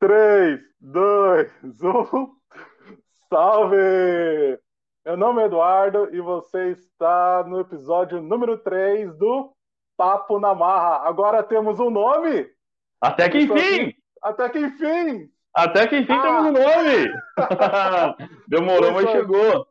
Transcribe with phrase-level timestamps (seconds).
[0.00, 1.50] 3, 2,
[1.82, 2.28] 1.
[3.28, 4.58] Salve!
[5.04, 9.52] Meu nome é Eduardo e você está no episódio número 3 do
[9.96, 11.08] Papo na Marra.
[11.08, 12.46] Agora temos um nome!
[13.00, 13.92] Até que enfim!
[14.22, 15.28] Até que enfim!
[15.52, 16.22] Até que enfim ah.
[16.22, 18.28] temos um nome!
[18.46, 19.66] Demorou, mas chegou.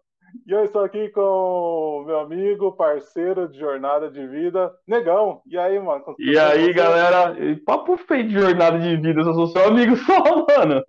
[0.48, 5.41] E eu estou aqui com meu amigo, parceiro de jornada de vida, Negão.
[5.45, 6.16] E aí, mano?
[6.18, 6.73] E aí, você?
[6.73, 7.36] galera?
[7.66, 10.81] Papo feio de jornada de vida, eu sou seu amigo só, mano.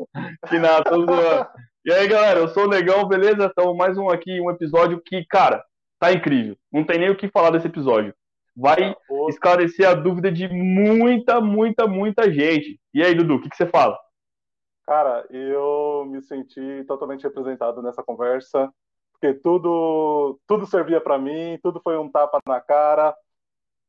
[0.49, 1.49] Que nada, tô zoando.
[1.85, 3.51] E aí, galera, eu sou o Negão, beleza?
[3.51, 5.65] Então, mais um aqui, um episódio que, cara,
[5.99, 6.57] tá incrível.
[6.73, 8.15] Não tem nem o que falar desse episódio.
[8.57, 8.95] Vai
[9.29, 12.79] esclarecer a dúvida de muita, muita, muita gente.
[12.95, 13.99] E aí, Dudu, o que, que você fala?
[14.87, 18.73] Cara, eu me senti totalmente representado nessa conversa
[19.21, 23.15] porque tudo, tudo servia para mim, tudo foi um tapa na cara.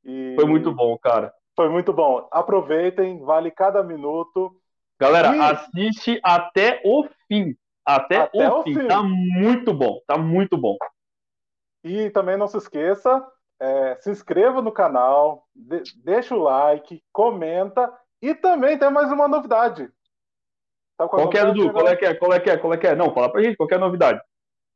[0.04, 1.34] E foi muito bom, cara.
[1.56, 2.28] Foi muito bom.
[2.32, 4.60] Aproveitem, vale cada minuto.
[5.00, 5.40] Galera, e...
[5.40, 7.56] assiste até o fim.
[7.86, 8.74] Até, até o, fim.
[8.74, 8.88] fim.
[8.88, 10.78] Tá muito bom, tá muito bom.
[11.84, 13.26] E também não se esqueça,
[13.60, 19.28] é, se inscreva no canal, de, deixa o like, comenta e também tem mais uma
[19.28, 19.90] novidade.
[20.98, 21.72] Tá qual é, Dudu?
[21.72, 22.14] Qual é que é?
[22.14, 22.58] Qual é que é?
[22.58, 22.96] Qual é que é?
[22.96, 24.20] Não, fala pra gente, qual é a novidade?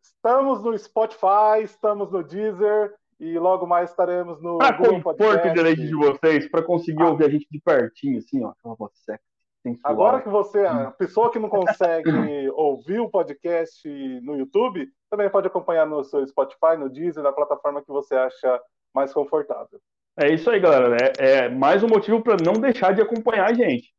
[0.03, 5.47] Estamos no Spotify, estamos no Deezer e logo mais estaremos no pra Google Podcast.
[5.47, 7.09] o direito de vocês, para conseguir ah.
[7.09, 9.23] ouvir a gente de pertinho, assim, ó, aquela voz sexy.
[9.81, 13.87] Agora que você, a pessoa que não consegue ouvir o podcast
[14.21, 18.61] no YouTube, também pode acompanhar no seu Spotify, no Deezer, na plataforma que você acha
[18.93, 19.79] mais confortável.
[20.19, 20.97] É isso aí, galera.
[21.17, 23.93] É, é mais um motivo para não deixar de acompanhar a gente.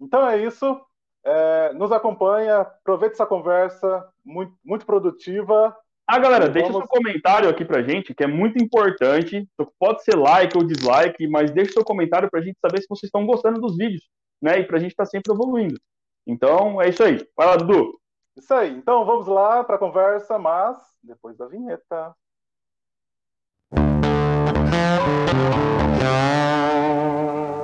[0.00, 0.80] Então é isso.
[1.24, 5.76] É, nos acompanha, aproveite essa conversa, muito, muito produtiva.
[6.06, 6.54] Ah, galera, vamos...
[6.54, 9.48] deixa seu comentário aqui pra gente, que é muito importante.
[9.78, 13.26] Pode ser like ou dislike, mas deixa seu comentário pra gente saber se vocês estão
[13.26, 14.02] gostando dos vídeos,
[14.42, 14.58] né?
[14.58, 15.78] E pra gente estar tá sempre evoluindo.
[16.26, 17.24] Então, é isso aí.
[17.36, 17.98] Vai lá, Dudu.
[18.36, 18.70] Isso aí.
[18.70, 22.14] Então, vamos lá pra conversa, mas depois da vinheta.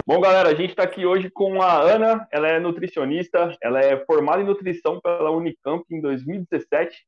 [0.07, 4.05] Bom, galera, a gente está aqui hoje com a Ana, ela é nutricionista, ela é
[4.05, 7.05] formada em nutrição pela Unicamp em 2017.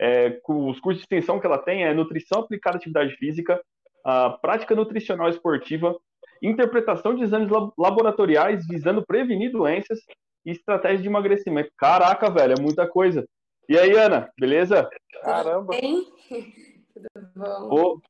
[0.00, 3.62] É, os cursos de extensão que ela tem é nutrição aplicada à atividade física,
[4.04, 5.96] a prática nutricional esportiva,
[6.42, 10.00] interpretação de exames laboratoriais visando prevenir doenças
[10.44, 11.70] e estratégias de emagrecimento.
[11.78, 13.24] Caraca, velho, é muita coisa.
[13.68, 14.90] E aí, Ana, beleza?
[15.22, 15.72] Caramba.
[15.72, 16.04] Tudo bem?
[17.14, 18.00] Tudo bom?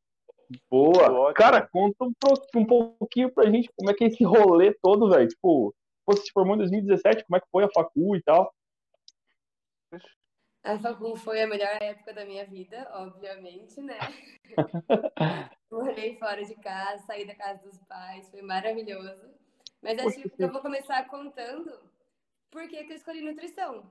[0.68, 1.32] Boa.
[1.34, 2.12] Cara, conta um,
[2.56, 5.28] um pouquinho pra gente como é que é esse rolê todo, velho.
[5.28, 5.74] Tipo,
[6.06, 8.52] você se formou em 2017, como é que foi a facu e tal?
[10.62, 13.98] A facu foi a melhor época da minha vida, obviamente, né?
[15.70, 19.30] Morei fora de casa, saí da casa dos pais, foi maravilhoso.
[19.80, 21.72] Mas acho que eu vou começar contando
[22.50, 23.88] por que, que eu escolhi nutrição.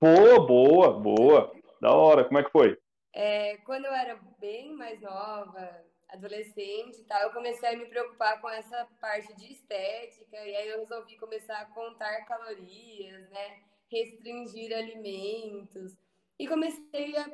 [0.00, 1.52] Boa, boa, boa.
[1.80, 2.78] Da hora, como é que foi?
[3.12, 8.48] É, quando eu era bem mais nova, adolescente tal, eu comecei a me preocupar com
[8.48, 13.62] essa parte de estética, e aí eu resolvi começar a contar calorias, né?
[13.90, 15.96] Restringir alimentos.
[16.38, 17.30] E comecei a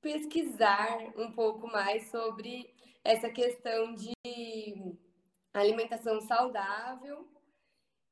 [0.00, 2.72] pesquisar um pouco mais sobre
[3.04, 4.12] essa questão de
[5.52, 7.28] alimentação saudável.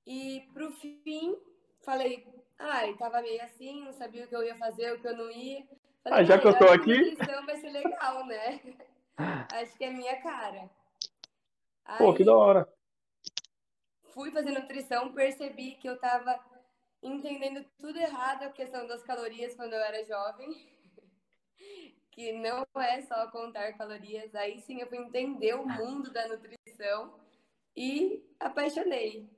[0.06, 1.36] E pro fim,
[1.84, 2.26] falei,
[2.58, 5.30] ai, tava meio assim, não sabia o que eu ia fazer, o que eu não
[5.30, 5.66] ia.
[6.09, 7.17] Falei, ah, já que eu tô aqui.
[7.17, 8.61] vai ser legal, né?
[9.53, 10.71] Acho que é minha cara.
[11.84, 12.72] Aí, Pô, que da hora.
[14.15, 16.39] Fui fazer nutrição, percebi que eu tava
[17.03, 20.49] entendendo tudo errado a questão das calorias quando eu era jovem.
[22.12, 24.33] que não é só contar calorias.
[24.37, 27.19] Aí sim eu fui entender o mundo da nutrição
[27.77, 29.28] e apaixonei.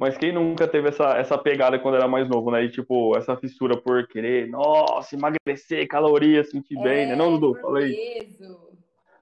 [0.00, 2.64] Mas quem nunca teve essa, essa pegada quando era mais novo, né?
[2.64, 7.14] E, tipo, essa fissura por querer, nossa, emagrecer, calorias, sentir é, bem, né?
[7.14, 7.60] Não, Dudu?
[7.60, 8.34] Falei.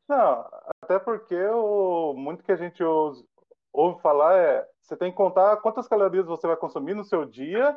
[0.08, 0.46] Não,
[0.80, 3.24] até porque o, muito que a gente ouve,
[3.72, 7.76] ouve falar é você tem que contar quantas calorias você vai consumir no seu dia,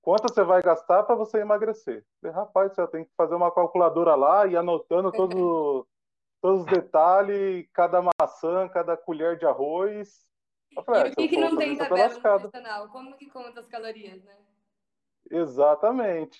[0.00, 2.02] quantas você vai gastar para você emagrecer.
[2.24, 5.86] E, rapaz, você tem que fazer uma calculadora lá e anotando todo,
[6.40, 10.32] todos os detalhes, cada maçã, cada colher de arroz.
[10.84, 12.88] Falei, e o que, que não tem tabela nutricional?
[12.88, 14.36] Como que conta as calorias, né?
[15.30, 16.38] Exatamente.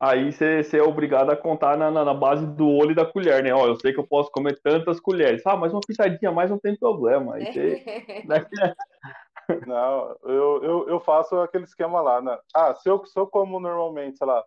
[0.00, 3.54] Aí você é obrigado a contar na, na, base do olho e da colher, né?
[3.54, 5.46] Ó, eu sei que eu posso comer tantas colheres.
[5.46, 7.36] Ah, mas uma pitadinha mais não tem problema.
[7.36, 8.24] Aí você...
[8.26, 8.44] Né?
[9.64, 12.36] não, eu, eu, eu faço aquele esquema lá, né?
[12.52, 14.44] Ah, se eu, se eu como normalmente, sei lá,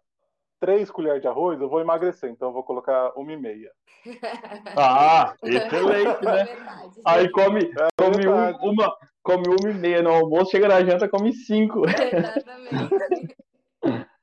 [0.59, 3.71] três colheres de arroz, eu vou emagrecer, então eu vou colocar uma e meia.
[4.77, 6.41] Ah, excelente, né?
[6.41, 6.57] É
[7.05, 11.07] Aí come, é come um, uma, come uma e meia no almoço, chega na janta,
[11.07, 11.83] come cinco.
[11.87, 13.35] Exatamente.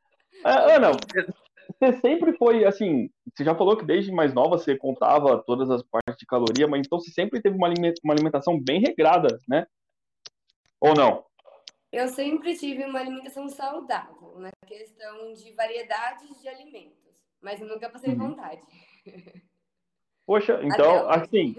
[0.45, 0.91] Ah, Ana,
[1.79, 3.09] você sempre foi assim.
[3.33, 6.81] Você já falou que desde mais nova você contava todas as partes de caloria, mas
[6.85, 7.69] então você sempre teve uma
[8.13, 9.65] alimentação bem regrada, né?
[10.81, 11.25] Ou não?
[11.93, 17.91] Eu sempre tive uma alimentação saudável, na questão de variedades de alimentos, mas eu nunca
[17.91, 18.31] passei Uhum.
[18.31, 18.63] vontade.
[20.27, 21.55] Poxa, então, assim.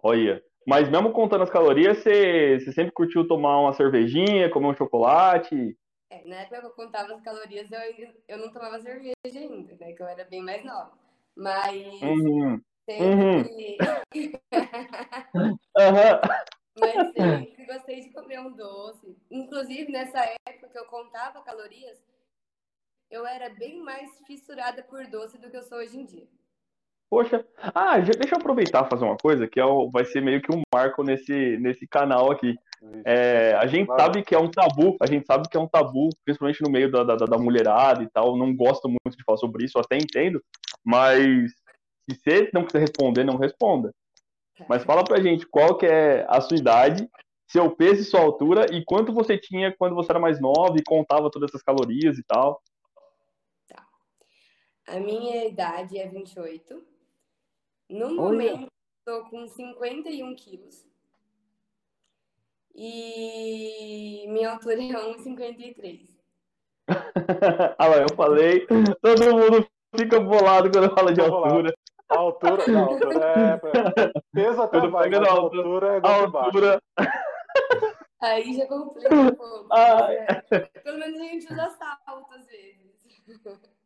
[0.00, 0.40] Olha.
[0.66, 5.76] Mas mesmo contando as calorias, você, você sempre curtiu tomar uma cervejinha, comer um chocolate?
[6.08, 9.92] É, na época que eu contava as calorias, eu, eu não tomava cerveja ainda, né?
[9.92, 10.92] Que eu era bem mais nova.
[11.36, 12.62] Mas Uhum.
[12.88, 13.76] sempre,
[15.76, 16.20] Aham.
[16.78, 19.16] Mas sempre gostei de comer um doce.
[19.30, 20.18] Inclusive, nessa
[20.48, 21.98] época que eu contava calorias,
[23.10, 26.26] eu era bem mais fissurada por doce do que eu sou hoje em dia.
[27.10, 27.46] Poxa.
[27.74, 30.52] Ah, deixa eu aproveitar e fazer uma coisa que é o- vai ser meio que
[30.52, 32.56] um marco nesse, nesse canal aqui.
[33.04, 36.10] É, a gente sabe que é um tabu, a gente sabe que é um tabu,
[36.24, 38.36] principalmente no meio da, da, da mulherada e tal.
[38.36, 40.42] Não gosto muito de falar sobre isso, eu até entendo,
[40.84, 41.50] mas
[42.10, 43.92] se você não quiser responder, não responda.
[44.68, 47.08] Mas fala pra gente qual que é a sua idade,
[47.46, 50.84] seu peso e sua altura e quanto você tinha quando você era mais nova e
[50.84, 52.62] contava todas essas calorias e tal.
[54.86, 56.82] A minha idade é 28.
[57.88, 58.16] No Olha.
[58.16, 58.68] momento,
[58.98, 60.86] estou com 51 quilos.
[62.74, 66.14] E minha altura é 1,53.
[67.78, 68.66] ah lá, eu falei,
[69.00, 69.66] todo mundo
[69.96, 71.74] fica bolado quando fala de altura.
[72.10, 74.12] A altura, não, a altura é.
[74.32, 75.30] Peso até vai, a altura-
[75.62, 76.14] altura é A
[76.44, 76.82] altura.
[78.20, 79.66] Aí já complica um pouco.
[79.72, 80.16] Ai.
[80.28, 82.94] mas é, pelo menos a gente usa salto às vezes.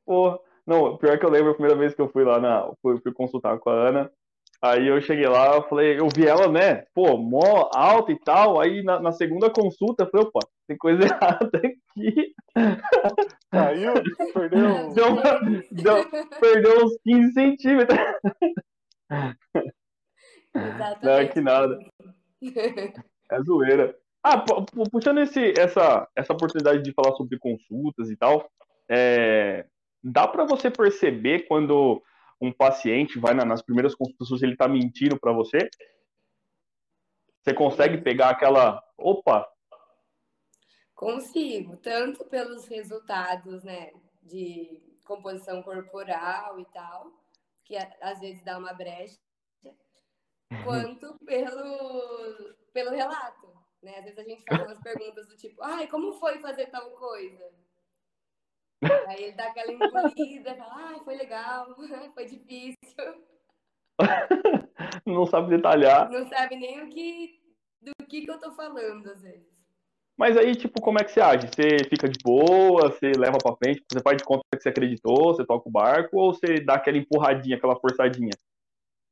[0.04, 2.70] Pô, não, pior que eu lembro a primeira vez que eu fui lá na.
[2.82, 4.12] Fui, fui consultar com a Ana.
[4.60, 6.84] Aí eu cheguei lá, eu falei, eu vi ela, né?
[6.94, 8.60] Pô, mó alta e tal.
[8.60, 12.34] Aí na, na segunda consulta, eu falei, opa, tem coisa errada aqui.
[13.52, 13.92] Caiu,
[14.34, 14.92] perdeu.
[14.94, 15.40] Deu uma-
[15.70, 16.10] deu-
[16.40, 17.98] perdeu uns 15 centímetros.
[20.54, 21.04] Exatamente.
[21.04, 21.78] Não, que nada.
[23.30, 23.94] É zoeira.
[24.22, 28.50] Ah, pu- pu- puxando esse, essa, essa oportunidade de falar sobre consultas e tal,
[28.90, 29.64] é,
[30.02, 32.02] dá para você perceber quando
[32.40, 35.68] um paciente vai na- nas primeiras consultas ele tá mentindo para você?
[37.42, 39.48] Você consegue pegar aquela, opa,
[40.94, 47.12] Consigo, tanto pelos resultados, né, de composição corporal e tal,
[47.64, 49.16] que às vezes dá uma brecha,
[50.64, 53.46] quanto pelo, pelo relato,
[53.80, 53.98] né?
[53.98, 57.48] Às vezes a gente faz umas perguntas do tipo, ai, como foi fazer tal coisa?
[58.82, 61.74] Aí ele dá aquela engolida, fala, ai, foi legal,
[62.14, 62.76] foi difícil,
[65.04, 66.10] não sabe detalhar.
[66.10, 67.40] não sabe nem o que,
[67.80, 69.58] do que que eu tô falando, às vezes.
[70.16, 71.46] Mas aí, tipo, como é que você age?
[71.46, 75.32] Você fica de boa, você leva pra frente, você faz de conta que você acreditou,
[75.32, 78.32] você toca o barco, ou você dá aquela empurradinha, aquela forçadinha?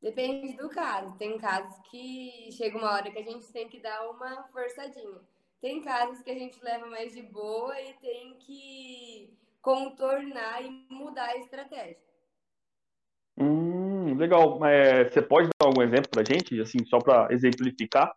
[0.02, 1.16] Depende do caso.
[1.16, 5.20] Tem casos que chega uma hora que a gente tem que dar uma forçadinha.
[5.60, 9.36] Tem casos que a gente leva mais de boa e tem que
[9.66, 11.98] contornar e mudar a estratégia.
[13.36, 14.64] Hum, legal.
[14.64, 18.14] É, você pode dar algum exemplo pra gente, assim, só pra exemplificar?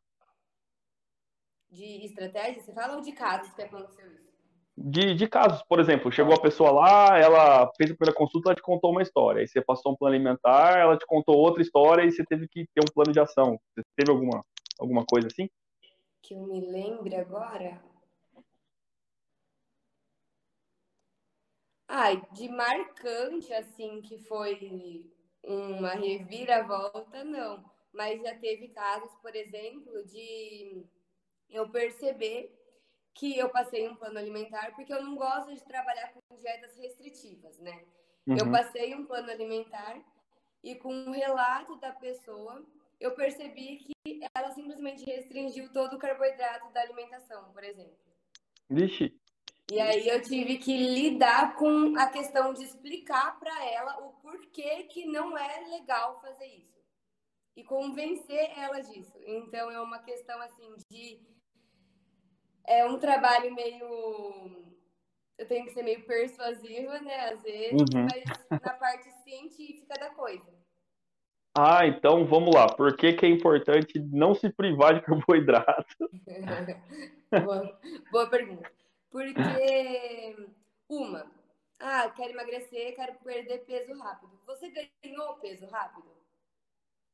[1.71, 4.29] De estratégia, você fala ou de casos que aconteceu isso?
[4.77, 8.55] De, de casos, por exemplo, chegou a pessoa lá, ela fez a primeira consulta, ela
[8.55, 12.03] te contou uma história, aí você passou um plano alimentar, ela te contou outra história
[12.03, 13.59] e você teve que ter um plano de ação.
[13.75, 14.45] Você teve alguma,
[14.79, 15.49] alguma coisa assim?
[16.21, 17.88] Que eu me lembre agora.
[21.91, 25.11] Ai, de marcante, assim, que foi
[25.43, 27.65] uma reviravolta, não.
[27.91, 30.85] Mas já teve casos, por exemplo, de
[31.49, 32.55] eu perceber
[33.15, 37.57] que eu passei um plano alimentar, porque eu não gosto de trabalhar com dietas restritivas,
[37.59, 37.83] né?
[38.35, 38.51] Eu Uhum.
[38.51, 39.99] passei um plano alimentar
[40.63, 42.63] e com o relato da pessoa,
[42.99, 47.97] eu percebi que ela simplesmente restringiu todo o carboidrato da alimentação, por exemplo.
[48.69, 49.07] Vixe.
[49.71, 54.83] E aí eu tive que lidar com a questão de explicar para ela o porquê
[54.85, 56.79] que não é legal fazer isso.
[57.55, 59.13] E convencer ela disso.
[59.25, 61.21] Então é uma questão assim de
[62.65, 64.69] é um trabalho meio
[65.37, 68.07] eu tenho que ser meio persuasiva, né, às vezes, Uhum.
[68.11, 70.43] mas na parte científica da coisa.
[71.57, 72.67] Ah, então vamos lá.
[72.67, 76.09] Por que, que é importante não se privar de carboidrato?
[77.45, 77.79] boa,
[78.11, 78.69] boa pergunta.
[79.09, 80.35] Porque,
[80.87, 81.31] uma,
[81.79, 84.39] ah, quero emagrecer, quero perder peso rápido.
[84.45, 84.71] Você
[85.03, 86.09] ganhou peso rápido?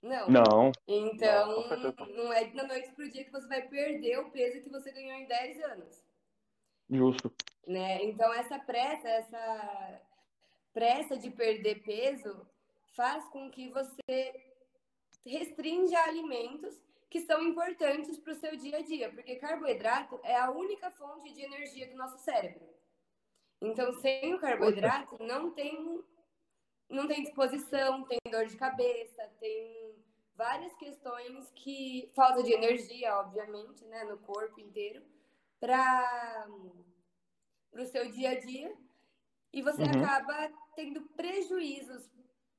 [0.02, 0.30] Não.
[0.30, 0.72] Não.
[0.88, 4.70] Então, não, não é da noite pro dia que você vai perder o peso que
[4.70, 6.06] você ganhou em 10 anos.
[6.90, 7.34] Justo.
[7.66, 8.04] Né?
[8.04, 10.02] Então, essa pressa, essa
[10.74, 12.46] pressa de perder peso
[12.96, 14.54] faz com que você
[15.25, 20.52] restrinja alimentos que são importantes para o seu dia a dia, porque carboidrato é a
[20.52, 22.68] única fonte de energia do nosso cérebro.
[23.62, 26.04] Então, sem o carboidrato, não tem,
[26.90, 29.96] não tem disposição, tem dor de cabeça, tem
[30.36, 32.12] várias questões que.
[32.16, 35.02] falta de energia, obviamente, né, no corpo inteiro,
[35.60, 36.48] para
[37.74, 38.76] o seu dia a dia.
[39.54, 40.04] E você uhum.
[40.04, 42.10] acaba tendo prejuízos.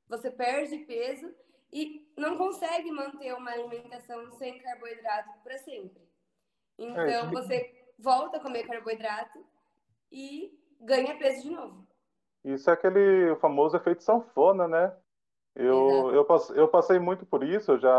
[0.09, 1.35] Você perde peso
[1.73, 6.03] e não consegue manter uma alimentação sem carboidrato para sempre.
[6.79, 9.45] Então, é, você volta a comer carboidrato
[10.11, 11.87] e ganha peso de novo.
[12.45, 14.97] Isso é aquele famoso efeito sanfona, né?
[15.55, 17.91] Eu, eu, eu passei muito por isso, já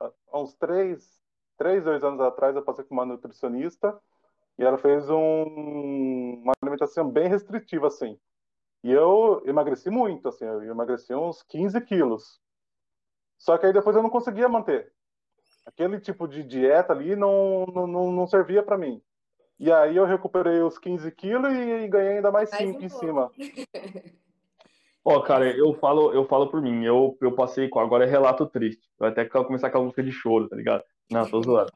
[0.00, 1.20] há uns três,
[1.58, 4.00] três, dois anos atrás eu passei com uma nutricionista
[4.58, 8.18] e ela fez um, uma alimentação bem restritiva, assim.
[8.84, 12.40] E eu emagreci muito, assim, eu emagreci uns 15 quilos.
[13.42, 14.92] Só que aí depois eu não conseguia manter.
[15.66, 19.02] Aquele tipo de dieta ali não, não, não servia para mim.
[19.58, 23.32] E aí eu recuperei os 15 quilos e, ganhei ainda mais 5 um em cima.
[25.04, 28.08] Ó, oh, cara, eu falo, eu falo por mim, eu, eu passei com, agora é
[28.08, 28.88] relato triste.
[28.96, 30.84] Vai até começar com a música de choro, tá ligado?
[31.10, 31.72] Não, tô zoando.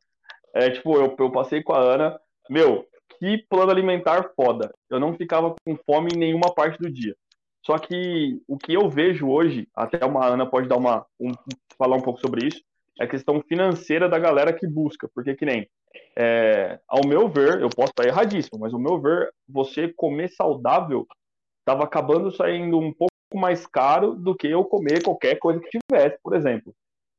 [0.55, 2.87] É, tipo, eu, eu passei com a Ana, meu,
[3.19, 4.73] que plano alimentar foda.
[4.89, 7.17] Eu não ficava com fome em nenhuma parte do dia.
[7.67, 11.33] Só que o que eu vejo hoje, até uma Ana pode dar uma um,
[11.77, 12.63] falar um pouco sobre isso,
[13.01, 15.69] é a questão financeira da galera que busca, porque que nem
[16.17, 21.09] é, ao meu ver, eu posso estar erradíssimo, mas ao meu ver, você comer saudável
[21.59, 26.17] estava acabando saindo um pouco mais caro do que eu comer qualquer coisa que tivesse,
[26.23, 26.73] por exemplo.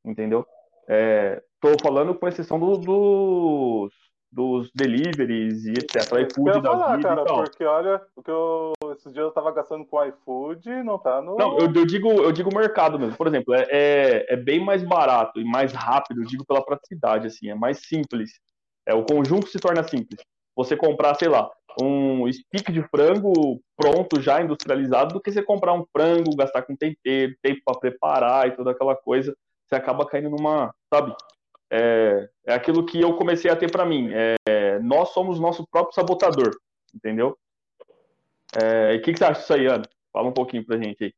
[0.06, 0.46] Entendeu?
[0.88, 3.94] Estou é, falando com exceção do, dos
[4.32, 6.04] dos deliveries e etc.
[6.30, 9.86] iFood da falar, vida cara, porque olha, o que eu esses dias eu tava gastando
[9.86, 11.36] com iFood não tá no.
[11.36, 13.16] Não, eu, eu digo, eu digo mercado mesmo.
[13.16, 17.28] Por exemplo, é, é, é, bem mais barato e mais rápido, eu digo pela praticidade,
[17.28, 18.32] assim, é mais simples.
[18.86, 20.20] É, o conjunto se torna simples.
[20.56, 21.50] Você comprar, sei lá,
[21.82, 26.76] um stick de frango pronto, já industrializado, do que você comprar um frango, gastar com
[26.76, 29.36] tempero, tempo para preparar e toda aquela coisa.
[29.68, 31.14] Você acaba caindo numa, sabe,
[31.72, 34.10] é, é aquilo que eu comecei a ter para mim.
[34.14, 36.52] É, nós somos nosso próprio sabotador,
[36.96, 37.38] entendeu?
[38.60, 39.88] É, e o que, que você acha disso aí, Ana?
[40.12, 41.14] Fala um pouquinho pra gente aí.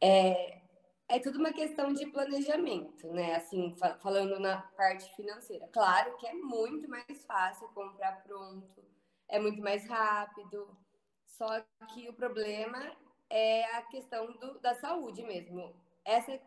[0.00, 0.60] É,
[1.08, 3.36] é tudo uma questão de planejamento, né?
[3.36, 5.68] Assim, fa falando na parte financeira.
[5.68, 8.84] Claro que é muito mais fácil comprar pronto,
[9.28, 10.76] é muito mais rápido.
[11.24, 11.60] Só
[11.94, 12.96] que o problema
[13.30, 15.72] é a questão do, da saúde mesmo.
[16.04, 16.40] Essa,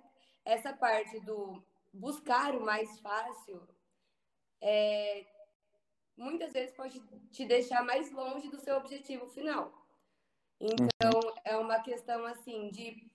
[0.43, 3.65] essa parte do buscar o mais fácil,
[4.59, 5.25] é,
[6.17, 6.99] muitas vezes pode
[7.31, 9.82] te deixar mais longe do seu objetivo final.
[10.63, 11.33] Então, uhum.
[11.43, 13.11] é uma questão assim de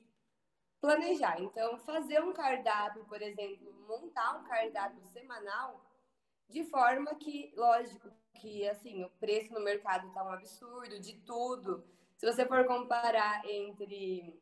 [0.82, 1.40] planejar.
[1.40, 5.82] Então, fazer um cardápio, por exemplo, montar um cardápio semanal
[6.46, 11.82] de forma que, lógico, que assim, o preço no mercado está um absurdo de tudo.
[12.18, 14.38] Se você for comparar entre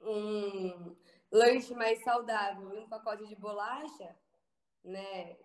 [0.00, 0.96] um
[1.30, 4.16] lanche mais saudável e um pacote de bolacha,
[4.82, 5.36] né?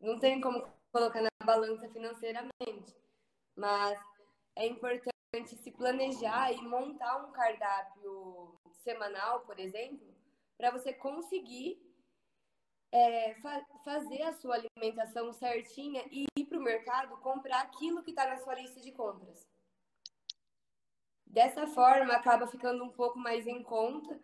[0.00, 2.96] Não tem como colocar na balança financeiramente.
[3.54, 3.98] Mas
[4.56, 5.11] é importante
[5.48, 10.14] se planejar e montar um cardápio semanal, por exemplo,
[10.56, 11.80] para você conseguir
[12.90, 18.10] é, fa fazer a sua alimentação certinha e ir para o mercado comprar aquilo que
[18.10, 19.48] está na sua lista de compras.
[21.26, 24.20] Dessa forma, acaba ficando um pouco mais em conta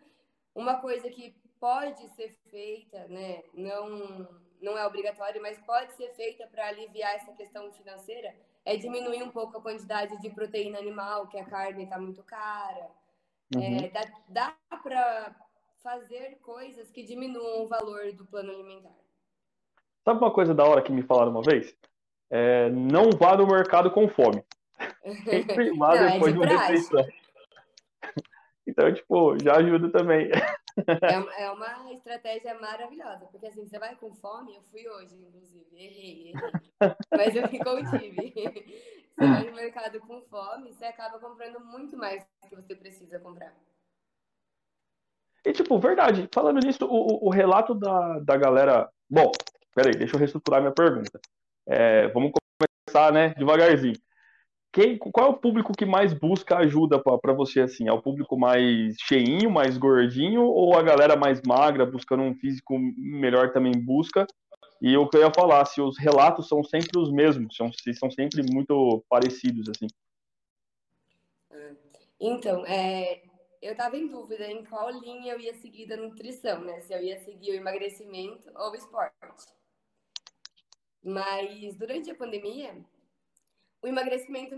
[0.53, 4.29] uma coisa que pode ser feita, né, não,
[4.61, 8.35] não é obrigatório, mas pode ser feita para aliviar essa questão financeira,
[8.65, 12.89] é diminuir um pouco a quantidade de proteína animal, que a carne está muito cara.
[13.55, 13.61] Uhum.
[13.61, 15.35] É, dá dá para
[15.81, 18.95] fazer coisas que diminuam o valor do plano alimentar.
[20.03, 21.75] Sabe uma coisa da hora que me falaram uma vez?
[22.29, 24.43] É, não vá no mercado com fome.
[25.23, 27.05] Sempre vá depois é de, de uma refeição.
[28.67, 30.29] Então, tipo, já ajuda também.
[30.77, 35.67] É, é uma estratégia maravilhosa, porque assim, você vai com fome, eu fui hoje, inclusive,
[35.73, 36.33] errei, errei.
[37.11, 38.89] Mas eu me contive.
[39.19, 43.19] Você vai no mercado com fome, você acaba comprando muito mais do que você precisa
[43.19, 43.53] comprar.
[45.45, 48.89] E, tipo, verdade, falando nisso, o, o relato da, da galera.
[49.09, 49.29] Bom,
[49.75, 51.19] peraí, deixa eu reestruturar minha pergunta.
[51.67, 52.31] É, vamos
[52.87, 53.99] começar, né, devagarzinho.
[54.71, 57.87] Quem, qual é o público que mais busca ajuda para você assim?
[57.87, 62.77] É o público mais cheinho, mais gordinho ou a galera mais magra, buscando um físico
[62.77, 64.27] melhor também busca?
[64.81, 68.43] E eu ia falar, se os relatos são sempre os mesmos, são, se são sempre
[68.43, 69.87] muito parecidos assim.
[72.19, 73.23] Então, é,
[73.61, 76.79] eu estava em dúvida em qual linha eu ia seguir da nutrição, né?
[76.81, 79.15] Se eu ia seguir o emagrecimento ou o esporte.
[81.03, 82.73] Mas durante a pandemia,
[83.81, 84.55] o emagrecimento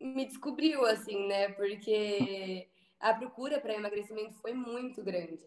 [0.00, 1.50] me descobriu, assim, né?
[1.50, 2.68] Porque
[3.00, 5.44] a procura para emagrecimento foi muito grande.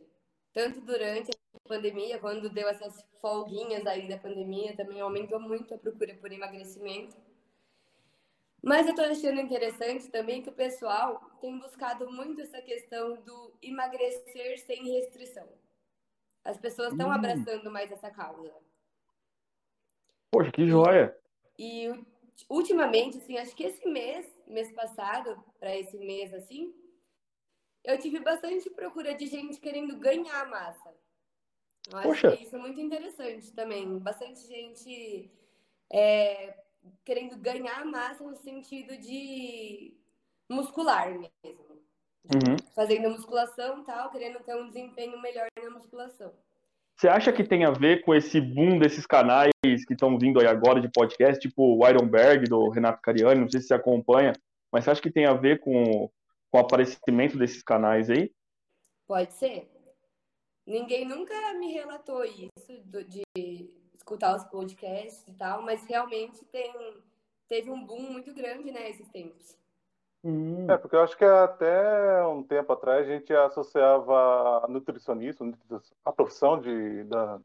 [0.54, 5.78] Tanto durante a pandemia, quando deu essas folguinhas aí da pandemia, também aumentou muito a
[5.78, 7.16] procura por emagrecimento.
[8.62, 13.54] Mas eu estou achando interessante também que o pessoal tem buscado muito essa questão do
[13.62, 15.48] emagrecer sem restrição.
[16.44, 17.14] As pessoas estão hum.
[17.14, 18.54] abraçando mais essa causa.
[20.32, 21.16] Poxa, que joia!
[21.58, 26.74] E, e ultimamente, assim, acho que esse mês, mês passado, para esse mês, assim,
[27.84, 30.94] eu tive bastante procura de gente querendo ganhar massa.
[31.92, 32.38] Eu acho Poxa.
[32.38, 33.98] que isso é muito interessante também.
[34.00, 35.32] Bastante gente
[35.92, 36.56] é,
[37.04, 39.98] querendo ganhar massa no sentido de
[40.50, 41.80] muscular mesmo.
[42.26, 42.58] Uhum.
[42.76, 46.34] Fazendo musculação e tal, querendo ter um desempenho melhor na musculação.
[47.00, 50.46] Você acha que tem a ver com esse boom desses canais que estão vindo aí
[50.46, 54.34] agora de podcast, tipo o Ironberg, do Renato Cariani, não sei se você acompanha,
[54.70, 56.12] mas você acha que tem a ver com,
[56.52, 58.34] com o aparecimento desses canais aí?
[59.08, 59.72] Pode ser.
[60.68, 63.24] Ninguém nunca me relatou isso, de
[63.94, 66.74] escutar os podcasts e tal, mas realmente tem,
[67.48, 69.58] teve um boom muito grande, né, esses tempos.
[70.24, 70.70] Hum.
[70.70, 75.46] É, porque eu acho que até um tempo atrás a gente associava a nutricionista,
[76.04, 77.40] a profissão de, da,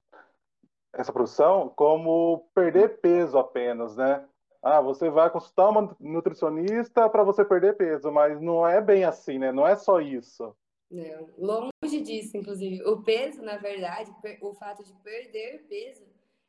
[0.93, 4.27] essa profissão, como perder peso apenas, né?
[4.63, 9.39] Ah, você vai consultar uma nutricionista para você perder peso, mas não é bem assim,
[9.39, 9.53] né?
[9.53, 10.57] Não é só isso.
[10.91, 12.83] Não, longe disso, inclusive.
[12.85, 16.07] O peso, na verdade, o fato de perder peso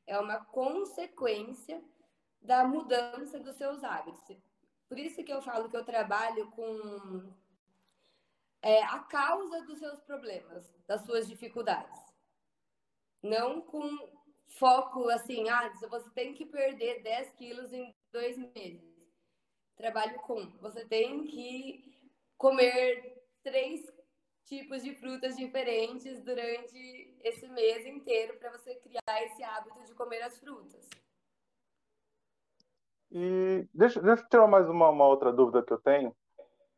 [0.08, 1.82] é uma consequência
[2.42, 4.38] da mudança dos seus hábitos.
[4.88, 7.34] Por isso que eu falo que eu trabalho com
[8.62, 12.00] é, a causa dos seus problemas, das suas dificuldades.
[13.22, 13.90] Não com
[14.48, 18.96] foco assim, ah, você tem que perder 10 quilos em dois meses.
[19.76, 22.00] Trabalho com, você tem que
[22.38, 23.86] comer três
[24.46, 30.22] tipos de frutas diferentes durante esse mês inteiro para você criar esse hábito de comer
[30.22, 30.88] as frutas.
[33.18, 36.14] E deixa, deixa eu tirar mais uma, uma outra dúvida que eu tenho.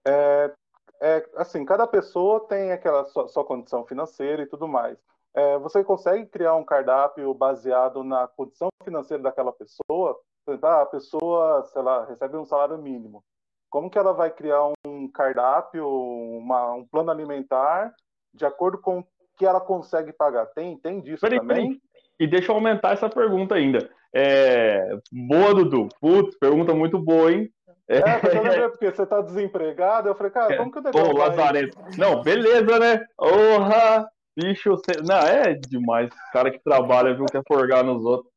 [0.08, 0.54] É,
[1.02, 5.00] é, assim, cada pessoa tem aquela sua, sua condição financeira e tudo mais.
[5.34, 10.20] É, você consegue criar um cardápio baseado na condição financeira daquela pessoa?
[10.62, 13.24] Ah, a pessoa, sei lá, recebe um salário mínimo.
[13.68, 17.96] Como que ela vai criar um cardápio, uma, um plano alimentar
[18.32, 20.46] de acordo com o que ela consegue pagar?
[20.48, 21.66] Tem, tem disso peraí, também?
[21.66, 21.82] Peraí.
[22.20, 23.90] E deixa eu aumentar essa pergunta ainda.
[24.14, 24.90] É...
[25.12, 25.90] Boa, Dudu.
[26.00, 27.50] Putz, pergunta muito boa, hein?
[27.90, 30.10] É, é porque você tá desempregado.
[30.10, 31.78] Eu falei, cara, como que eu devo Pô, Lazarento.
[31.98, 33.06] Não, beleza, né?
[33.16, 34.76] Porra, bicho.
[35.08, 36.10] Não, é demais.
[36.34, 38.32] Cara que trabalha, viu, quer forgar nos outros.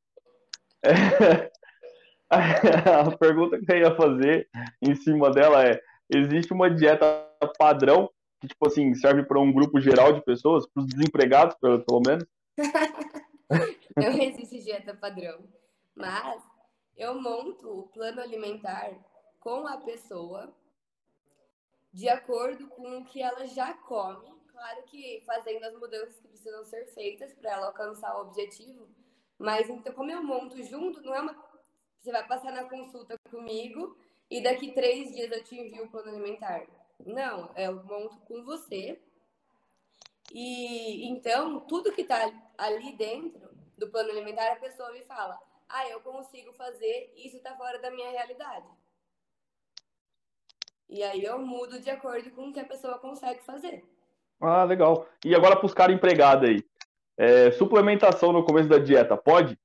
[0.84, 1.50] É...
[2.30, 4.48] A pergunta que eu ia fazer
[4.80, 7.26] em cima dela é: existe uma dieta
[7.58, 8.08] padrão
[8.40, 12.00] que, tipo assim, serve para um grupo geral de pessoas, para os desempregados, pelo, pelo
[12.06, 12.24] menos?
[13.96, 15.40] Não existe dieta padrão.
[15.94, 16.42] Mas
[16.96, 18.94] eu monto o plano alimentar
[19.38, 20.54] com a pessoa
[21.92, 24.30] de acordo com o que ela já come.
[24.48, 28.88] Claro que fazendo as mudanças que precisam ser feitas para ela alcançar o objetivo.
[29.38, 31.50] Mas então, como eu monto junto, não é uma.
[31.98, 33.96] Você vai passar na consulta comigo
[34.30, 36.66] e daqui três dias eu te envio o plano alimentar.
[37.04, 39.00] Não, eu monto com você.
[40.32, 45.40] E então, tudo que está ali dentro do plano alimentar, a pessoa me fala:
[45.72, 48.66] ah, eu consigo fazer, isso está fora da minha realidade.
[50.88, 53.84] E aí eu mudo de acordo com o que a pessoa consegue fazer.
[54.40, 55.06] Ah, legal.
[55.24, 56.68] E agora para os caras empregados aí.
[57.16, 59.58] É, suplementação no começo da dieta, pode?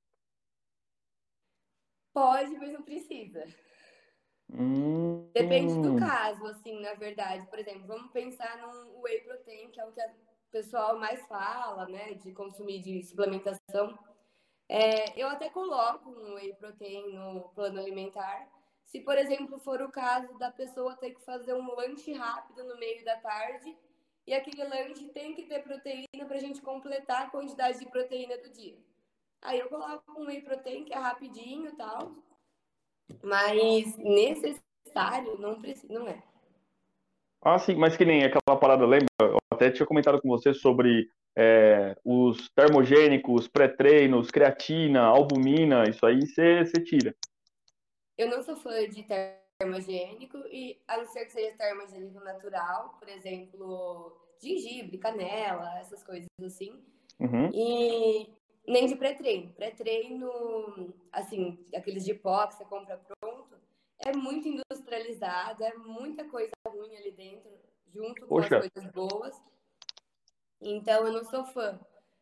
[2.12, 3.44] Pode, mas não precisa.
[4.52, 5.28] Hum...
[5.32, 7.46] Depende do caso, assim, na verdade.
[7.46, 11.88] Por exemplo, vamos pensar num whey protein, que é o que o pessoal mais fala,
[11.88, 13.98] né, de consumir de suplementação.
[14.68, 18.48] É, eu até coloco um whey protein no plano alimentar.
[18.84, 22.76] Se, por exemplo, for o caso da pessoa ter que fazer um lanche rápido no
[22.76, 23.76] meio da tarde
[24.26, 28.36] e aquele lanche tem que ter proteína para a gente completar a quantidade de proteína
[28.38, 28.76] do dia.
[29.42, 32.12] Aí eu coloco um whey protein que é rapidinho e tal.
[33.22, 36.22] Mas necessário, não, precisa, não é.
[37.42, 39.06] Ah, sim, mas que nem aquela parada, lembra?
[39.56, 46.82] Até tinha comentado com você sobre é, os termogênicos, pré-treinos, creatina, albumina, isso aí você
[46.84, 47.16] tira.
[48.18, 49.02] Eu não sou fã de
[49.58, 56.28] termogênico, e a não ser que seja termogênico natural, por exemplo, gengibre, canela, essas coisas
[56.44, 56.84] assim.
[57.18, 57.50] Uhum.
[57.54, 58.28] E
[58.68, 59.54] nem de pré-treino.
[59.54, 63.56] Pré-treino, assim, aqueles de pó que você compra pronto,
[64.00, 67.50] é muito industrializado, é muita coisa ruim ali dentro,
[67.96, 68.48] junto Poxa.
[68.48, 69.42] com as coisas boas.
[70.60, 71.78] Então, eu não sou fã.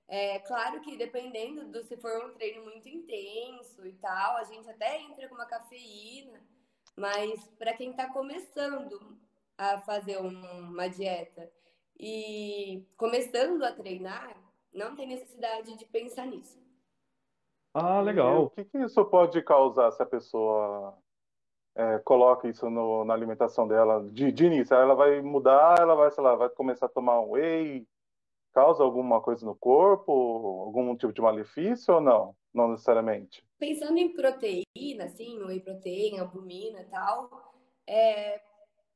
[0.06, 4.68] É claro que dependendo do se for um treino muito intenso e tal, a gente
[4.68, 6.40] até entra com uma cafeína,
[6.96, 9.18] mas para quem está começando
[9.56, 11.50] a fazer uma dieta
[11.98, 14.36] e começando a treinar,
[14.72, 16.62] não tem necessidade de pensar nisso.
[17.72, 18.44] Ah, E legal.
[18.44, 20.96] o que, que isso pode causar se a pessoa
[21.74, 24.74] é, coloca isso no- na alimentação dela de, de início?
[24.74, 27.86] Ela vai mudar, ela vai, sei lá, vai começar a tomar um whey,
[28.52, 30.12] causa alguma coisa no corpo,
[30.64, 32.36] algum tipo de malefício ou não?
[32.52, 33.44] Não necessariamente.
[33.58, 37.52] Pensando em proteína, assim, whey protein, albumina e tal,
[37.86, 38.40] é,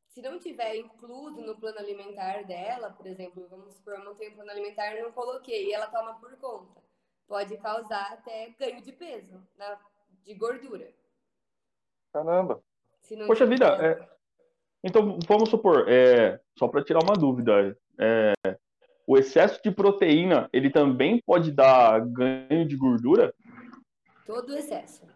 [0.07, 4.35] se não tiver incluso no plano alimentar dela, por exemplo, vamos supor, eu não tenho
[4.35, 6.81] plano alimentar, não coloquei, e ela toma por conta,
[7.27, 9.81] pode causar até ganho de peso, na-
[10.25, 10.93] de gordura.
[12.13, 12.63] Caramba.
[13.27, 14.09] Poxa vida, é,
[14.85, 18.33] então vamos supor, é, só para tirar uma dúvida, é,
[19.07, 23.35] o excesso de proteína, ele também pode dar ganho de gordura?
[24.29, 25.07] todo excesso.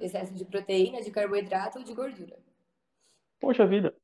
[0.00, 2.38] Excesso de proteína, de carboidrato ou de gordura.
[3.38, 3.94] Poxa vida.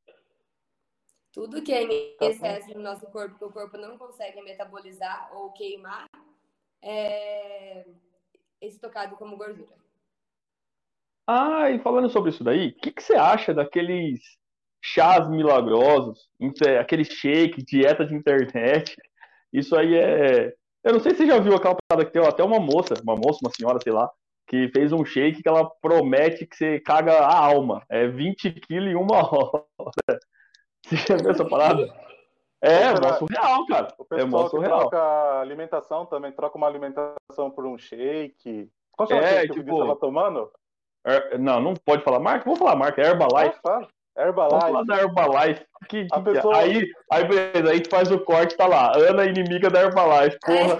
[1.32, 5.50] Tudo que é em excesso no nosso corpo, que o corpo não consegue metabolizar ou
[5.52, 6.06] queimar,
[6.82, 7.86] é
[8.60, 9.74] estocado como gordura.
[11.26, 14.20] Ah, e falando sobre isso daí, o que, que você acha daqueles
[14.82, 16.28] chás milagrosos,
[16.78, 18.94] aquele shake, dieta de internet?
[19.52, 20.52] Isso aí é.
[20.82, 23.16] Eu não sei se você já viu aquela parada que tem até uma moça, uma
[23.16, 24.10] moça, uma senhora, sei lá,
[24.46, 27.82] que fez um shake que ela promete que você caga a alma.
[27.88, 30.20] É 20 quilos em uma hora.
[30.84, 31.82] Você já viu essa parada?
[32.60, 33.00] É, Será?
[33.12, 33.88] mó surreal, cara.
[33.98, 34.78] O É pessoal mó que surreal.
[34.80, 38.68] troca alimentação também, troca uma alimentação por um shake.
[38.92, 40.50] Qual É, que o tipo- Vinícius estava tomando?
[41.06, 42.44] É, Não, não pode falar marca?
[42.44, 43.56] Vou falar marca, é Herbalife.
[43.58, 43.88] Ah, fala.
[44.16, 44.86] Vamos falar Herbalife.
[44.86, 45.66] da Herbalife.
[45.88, 48.92] Que, que- pessoa- aí, aí, beleza, aí a gente faz o corte, tá lá.
[48.96, 50.38] Ana inimiga da Herbalife.
[50.40, 50.78] Porra.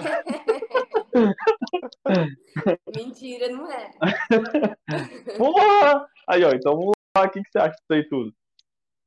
[2.94, 3.90] Mentira, não é.
[5.38, 6.08] Porra!
[6.28, 7.24] Aí, ó, então vamos lá.
[7.24, 8.32] O que, que você acha disso aí tudo?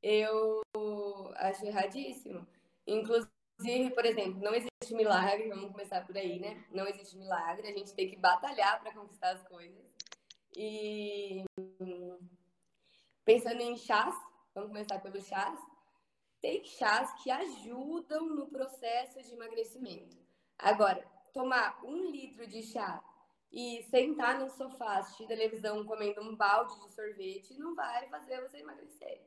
[0.02, 0.60] Eu
[1.36, 2.46] acho erradíssimo.
[2.86, 6.62] Inclusive, por exemplo, não existe milagre, vamos começar por aí, né?
[6.72, 9.76] Não existe milagre, a gente tem que batalhar para conquistar as coisas.
[10.56, 11.44] E
[13.24, 14.14] pensando em chás,
[14.54, 15.58] vamos começar pelo chás.
[16.40, 20.16] Tem chás que ajudam no processo de emagrecimento.
[20.58, 23.02] Agora, tomar um litro de chá
[23.50, 28.58] e sentar no sofá, assistir televisão comendo um balde de sorvete não vai fazer você
[28.58, 29.22] emagrecer.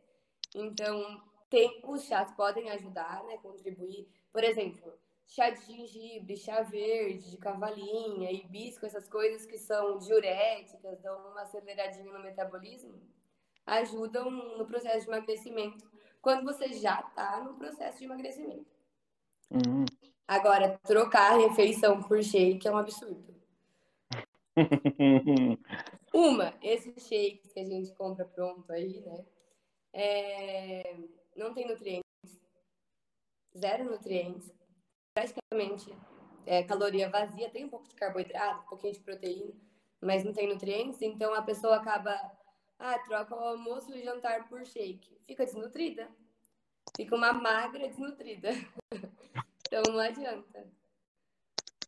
[0.53, 3.37] Então, tem, os chás podem ajudar, né?
[3.37, 4.07] Contribuir.
[4.31, 10.99] Por exemplo, chá de gengibre, chá verde, de cavalinha, hibisco, essas coisas que são diuréticas,
[11.01, 13.01] dão uma aceleradinha no metabolismo,
[13.65, 15.89] ajudam no processo de emagrecimento,
[16.21, 18.65] quando você já está no processo de emagrecimento.
[19.49, 19.85] Hum.
[20.27, 23.35] Agora, trocar a refeição por shake é um absurdo.
[26.13, 29.25] Uma, esses shakes que a gente compra pronto aí, né?
[29.93, 30.95] é,
[31.35, 32.03] não tem nutrientes,
[33.57, 34.51] zero nutrientes,
[35.13, 35.95] praticamente
[36.45, 39.53] é, caloria vazia, tem um pouco de carboidrato, um pouquinho de proteína,
[40.01, 42.13] mas não tem nutrientes, então a pessoa acaba,
[42.79, 46.07] ah, troca o almoço e o jantar por shake, fica desnutrida,
[46.95, 48.49] fica uma magra desnutrida,
[49.67, 50.67] então não adianta.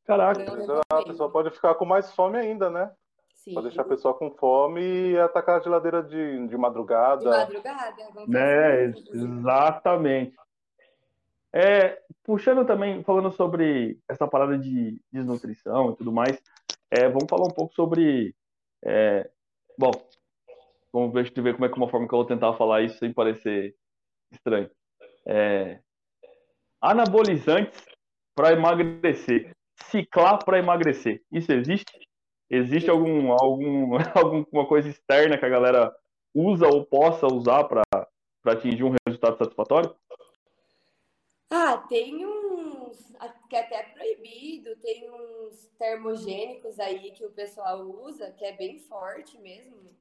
[0.06, 0.44] Caraca.
[0.44, 2.92] Não a pessoa pode ficar com mais fome ainda, né?
[3.36, 3.54] Sim.
[3.54, 7.22] Pode deixar a pessoa com fome e atacar a geladeira de, de madrugada.
[7.22, 9.40] De madrugada, acontece inclusive.
[9.40, 10.36] exatamente.
[11.56, 16.42] É, puxando também, falando sobre essa parada de desnutrição e tudo mais,
[16.90, 18.36] é, vamos falar um pouco sobre.
[18.84, 19.30] é,
[19.78, 19.92] bom,
[20.92, 23.14] vamos ver, ver como é que uma forma que eu vou tentar falar isso sem
[23.14, 23.76] parecer
[24.32, 24.70] estranho.
[25.28, 25.80] É,
[26.82, 27.86] anabolizantes
[28.36, 29.52] para emagrecer,
[29.90, 31.22] ciclar para emagrecer.
[31.32, 32.00] Isso existe?
[32.50, 35.96] Existe algum, algum, alguma coisa externa que a galera
[36.34, 37.84] usa ou possa usar para
[38.46, 39.96] atingir um resultado satisfatório?
[41.56, 43.14] Ah, tem uns
[43.48, 48.80] que é até proibido, tem uns termogênicos aí que o pessoal usa, que é bem
[48.80, 49.96] forte mesmo.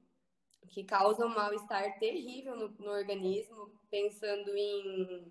[0.69, 5.31] que causam um mal-estar terrível no, no, organismo, pensando em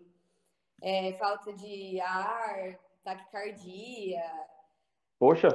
[0.83, 4.23] é, falta de ar, taquicardia.
[5.17, 5.47] Poxa!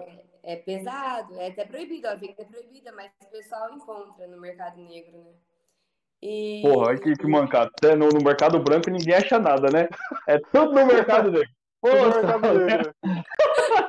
[0.43, 4.41] É, é, pesado, é até proibido, a venda é proibida, mas o pessoal encontra no
[4.41, 5.33] mercado negro, né?
[6.23, 6.63] E...
[6.63, 7.71] Porra, que, que mancado.
[7.97, 9.89] No, no mercado branco ninguém acha nada, né?
[10.27, 11.49] É tudo no mercado negro.
[11.81, 12.95] Porra, negro.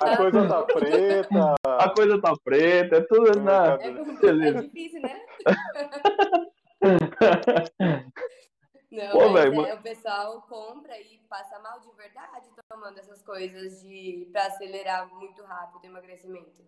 [0.02, 1.56] A coisa tá preta.
[1.66, 3.78] A coisa tá preta, é tudo na.
[3.82, 5.20] É, é difícil, né?
[8.90, 13.22] Não, Pô, mas véio, é, o pessoal compra e passa mal de verdade tomando essas
[13.22, 16.63] coisas de para acelerar muito rápido o emagrecimento.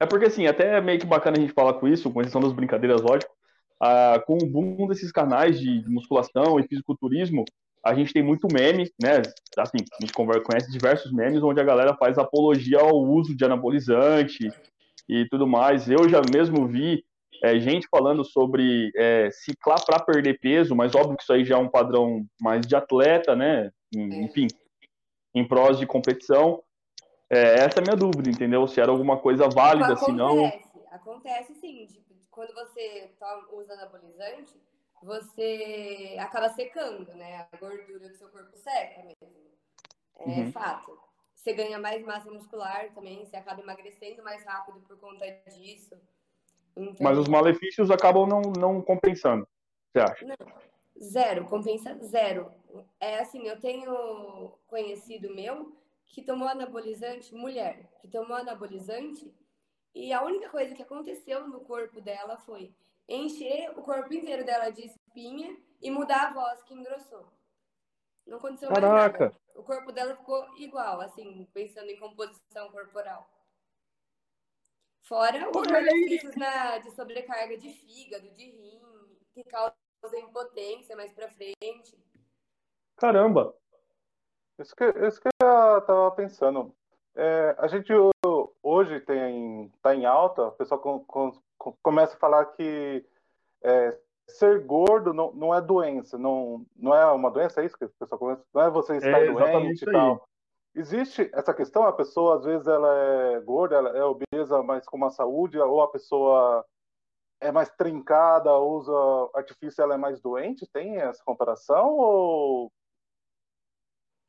[0.00, 2.40] É porque assim, até é meio que bacana a gente falar com isso, com exceção
[2.40, 3.32] das brincadeiras, lógico.
[3.80, 7.44] Ah, com o boom desses canais de musculação e fisiculturismo,
[7.84, 9.22] a gente tem muito meme, né?
[9.56, 14.50] Assim, a gente conhece diversos memes onde a galera faz apologia ao uso de anabolizante
[15.08, 15.88] e tudo mais.
[15.88, 17.02] Eu já mesmo vi
[17.42, 21.56] é, gente falando sobre é, ciclar para perder peso, mas óbvio que isso aí já
[21.56, 23.70] é um padrão mais de atleta, né?
[23.94, 24.46] Enfim,
[25.34, 26.62] em prós de competição.
[27.30, 28.66] É, essa é a minha dúvida, entendeu?
[28.66, 30.52] Se era alguma coisa válida, acontece, se não.
[30.90, 32.09] Acontece sim, tipo,
[32.40, 33.10] quando você
[33.52, 34.58] usa anabolizante,
[35.02, 37.46] você acaba secando, né?
[37.52, 39.36] A gordura do seu corpo seca mesmo.
[40.20, 40.52] É uhum.
[40.52, 40.98] fato.
[41.34, 45.94] Você ganha mais massa muscular também, você acaba emagrecendo mais rápido por conta disso.
[46.74, 46.96] Então...
[46.98, 49.46] Mas os malefícios acabam não, não compensando,
[49.92, 50.24] você acha?
[50.24, 50.52] Não,
[50.98, 52.50] zero, compensa zero.
[52.98, 55.76] É assim, eu tenho conhecido meu
[56.06, 59.30] que tomou anabolizante, mulher, que tomou anabolizante,
[59.94, 62.74] e a única coisa que aconteceu no corpo dela foi
[63.08, 67.26] encher o corpo inteiro dela de espinha e mudar a voz, que engrossou.
[68.26, 69.18] Não aconteceu Caraca.
[69.18, 69.40] mais nada.
[69.56, 73.28] O corpo dela ficou igual, assim, pensando em composição corporal.
[75.02, 78.80] Fora os benefícios na, de sobrecarga de fígado, de rim,
[79.34, 79.74] que causa
[80.14, 81.98] impotência mais pra frente.
[82.96, 83.54] Caramba!
[84.58, 86.74] Isso que, isso que eu tava pensando.
[87.16, 87.92] É, a gente
[88.70, 93.04] hoje tem tá em alta, o pessoal com, com, com, começa a falar que
[93.62, 97.84] é, ser gordo não, não é doença, não, não é uma doença, é isso que
[97.84, 100.28] o pessoal começa, não é você estar é doente e tal.
[100.72, 104.96] Existe essa questão, a pessoa às vezes ela é gorda, ela é obesa, mas com
[104.96, 106.64] uma saúde, ou a pessoa
[107.40, 108.92] é mais trincada, usa
[109.34, 110.70] artifício, ela é mais doente?
[110.72, 112.72] Tem essa comparação ou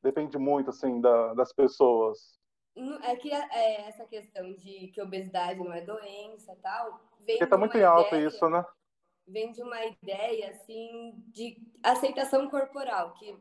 [0.01, 2.40] depende muito assim da, das pessoas?
[3.03, 7.01] É que é, essa questão de que obesidade não é doença tal.
[7.19, 8.65] Vem Porque tá muito em alta isso, né?
[9.27, 13.37] Vem de uma ideia assim de aceitação corporal, que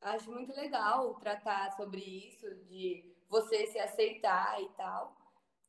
[0.00, 5.16] acho muito legal tratar sobre isso, de você se aceitar e tal.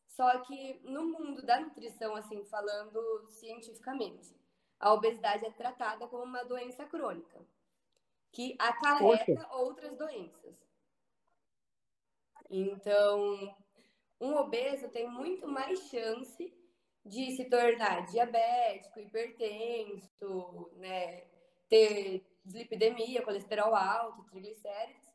[0.07, 4.35] Só que no mundo da nutrição, assim, falando cientificamente,
[4.79, 7.39] a obesidade é tratada como uma doença crônica,
[8.31, 9.55] que acarreta Poxa.
[9.55, 10.66] outras doenças.
[12.49, 13.55] Então,
[14.19, 16.53] um obeso tem muito mais chance
[17.05, 21.23] de se tornar diabético, hipertenso, né,
[21.69, 25.07] ter dislipidemia, colesterol alto, triglicérides,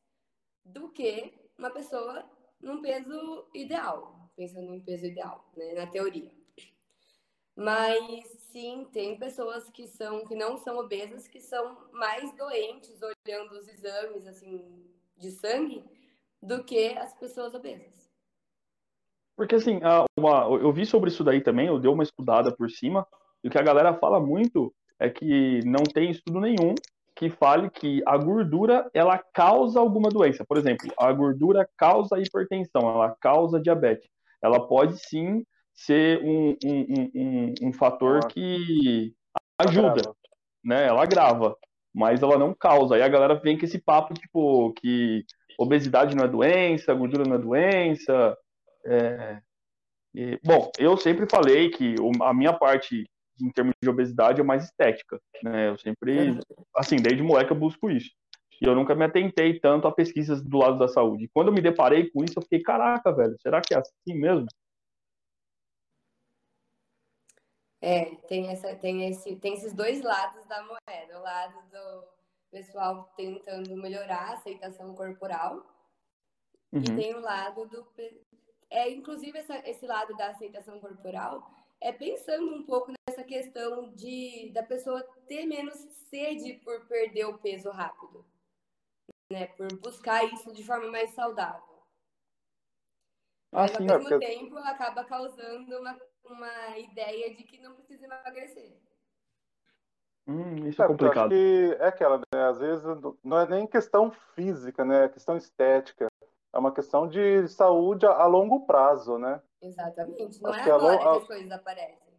[0.65, 2.29] do que uma pessoa
[2.61, 6.31] num peso ideal, pensando em peso ideal, né, na teoria.
[7.55, 13.53] Mas sim, tem pessoas que são que não são obesas que são mais doentes olhando
[13.53, 15.85] os exames assim de sangue
[16.43, 18.11] do que as pessoas obesas.
[19.37, 19.81] Porque assim,
[20.19, 23.07] uma, eu vi sobre isso daí também, eu dei uma estudada por cima,
[23.43, 26.75] e o que a galera fala muito é que não tem estudo nenhum
[27.15, 30.45] que fale que a gordura ela causa alguma doença.
[30.45, 34.09] Por exemplo, a gordura causa hipertensão, ela causa diabetes.
[34.43, 39.15] Ela pode sim ser um, um, um, um fator que
[39.59, 40.15] ajuda,
[40.65, 40.87] né?
[40.87, 41.57] Ela agrava,
[41.95, 42.95] mas ela não causa.
[42.95, 45.25] Aí a galera vem com esse papo, tipo, que
[45.59, 48.37] obesidade não é doença, gordura não é doença.
[48.85, 49.41] É...
[50.15, 53.09] E, bom, eu sempre falei que a minha parte
[53.41, 55.71] em termos de obesidade é mais estética, né?
[55.71, 56.39] Eu sempre,
[56.77, 58.11] assim, desde moleque eu busco isso.
[58.61, 61.29] E eu nunca me atentei tanto a pesquisas do lado da saúde.
[61.35, 64.47] Quando eu me deparei com isso, eu fiquei, caraca, velho, será que é assim mesmo?
[67.81, 71.19] É, tem, essa, tem, esse, tem esses dois lados da moeda.
[71.19, 72.05] O lado do
[72.53, 75.67] pessoal tentando melhorar a aceitação corporal
[76.71, 76.81] uhum.
[76.81, 77.91] e tem o lado do...
[78.71, 84.51] É, inclusive, essa, esse lado da aceitação corporal é pensando um pouco nessa questão de
[84.55, 85.75] da pessoa ter menos
[86.09, 88.25] sede por perder o peso rápido,
[89.31, 89.49] né?
[89.49, 91.73] Por buscar isso de forma mais saudável.
[93.51, 97.75] Mas, ah, sim, ao mesmo é tempo, acaba causando uma, uma ideia de que não
[97.75, 98.81] precisa emagrecer.
[100.27, 101.31] Hum, isso é, é complicado.
[101.31, 102.45] que é aquela, né?
[102.49, 102.85] Às vezes
[103.25, 105.05] não é nem questão física, né?
[105.05, 106.07] É questão estética.
[106.53, 109.41] É uma questão de saúde a, a longo prazo, né?
[109.61, 110.41] Exatamente.
[110.43, 112.13] Não Acho é que agora que as coisas aparecem.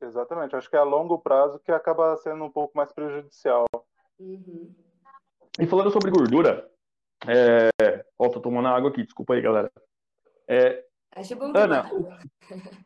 [0.00, 0.56] Exatamente.
[0.56, 3.66] Acho que é a longo prazo que acaba sendo um pouco mais prejudicial.
[4.18, 4.74] Uhum.
[5.60, 6.70] E falando sobre gordura,
[7.26, 8.04] é...
[8.18, 9.70] Ó, tô tomando água aqui, desculpa aí, galera.
[10.48, 10.84] É...
[11.14, 11.84] Acho bom Ana,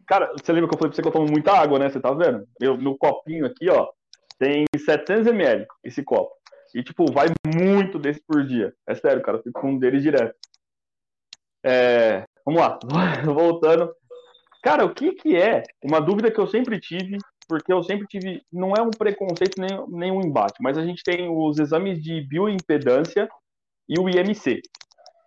[0.04, 1.88] cara, você lembra que eu falei pra você que eu tomo muita água, né?
[1.88, 2.46] Você tá vendo?
[2.60, 3.88] Meu, meu copinho aqui, ó,
[4.38, 6.32] tem 700 ml esse copo.
[6.74, 8.74] E, tipo, vai muito desse por dia.
[8.86, 10.34] É sério, cara, eu fico com um deles direto.
[11.64, 12.78] É, vamos lá,
[13.24, 13.92] voltando.
[14.62, 15.62] Cara, o que que é?
[15.82, 17.18] Uma dúvida que eu sempre tive,
[17.48, 21.02] porque eu sempre tive, não é um preconceito nem, nem um embate, mas a gente
[21.02, 23.28] tem os exames de bioimpedância
[23.88, 24.60] e o IMC.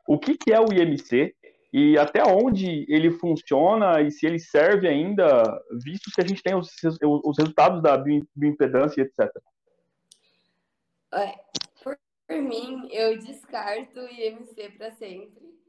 [0.07, 1.33] O que que é o IMC
[1.71, 5.43] e até onde ele funciona e se ele serve ainda,
[5.83, 9.29] visto que a gente tem os, os resultados da bioimpedância, etc.
[11.13, 11.39] É,
[11.83, 11.97] por,
[12.29, 15.59] mim, eu descarto o IMC para sempre,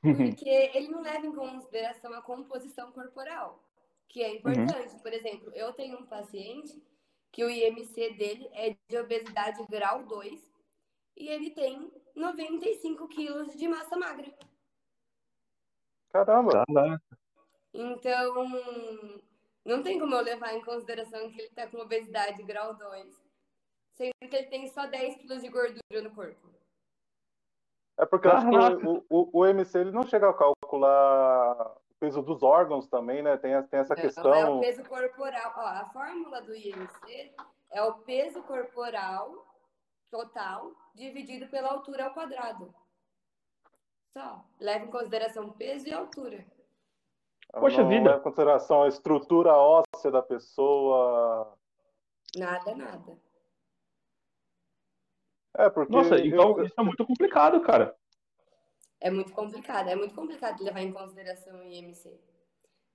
[0.00, 3.62] porque ele não leva em consideração a composição corporal,
[4.08, 4.36] que é uhum.
[4.36, 4.94] importante.
[4.94, 5.00] Uhum.
[5.00, 6.82] Por exemplo, eu tenho um paciente
[7.30, 10.52] que o IMC dele é de obesidade grau 2
[11.16, 14.30] e ele tem 95 quilos de massa magra.
[16.12, 16.64] Caramba!
[16.66, 17.18] Caraca.
[17.74, 18.34] Então,
[19.64, 23.22] não tem como eu levar em consideração que ele está com obesidade grau 2,
[23.94, 26.52] sendo que ele tem só 10 quilos de gordura no corpo.
[27.98, 28.48] É porque eu acho
[28.78, 33.22] que o, o, o MC ele não chega a calcular o peso dos órgãos também,
[33.22, 33.36] né?
[33.36, 34.34] Tem, tem essa não, questão.
[34.34, 35.52] É o peso corporal.
[35.56, 37.34] Ó, a fórmula do IMC
[37.70, 39.46] é o peso corporal
[40.10, 42.74] total dividido pela altura ao quadrado.
[44.16, 44.44] Só.
[44.60, 46.44] Leva em consideração peso e altura.
[47.52, 48.10] Poxa não vida.
[48.10, 51.56] Leva em consideração a estrutura óssea da pessoa.
[52.36, 53.18] Nada, nada.
[55.56, 55.92] É, porque.
[55.92, 56.64] Nossa, então eu...
[56.64, 57.96] isso é muito complicado, cara.
[59.00, 59.88] É muito complicado.
[59.88, 62.20] É muito complicado levar em consideração o IMC.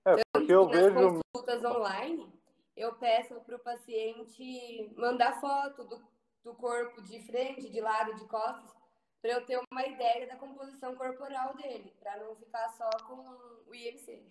[0.06, 1.22] É, Tanto porque eu nas vejo.
[1.34, 2.34] consultas online,
[2.76, 6.02] eu peço para o paciente mandar foto do,
[6.44, 8.77] do corpo de frente, de lado, de costas,
[9.22, 13.16] para eu ter uma ideia da composição corporal dele, para não ficar só com
[13.70, 14.24] o IMC.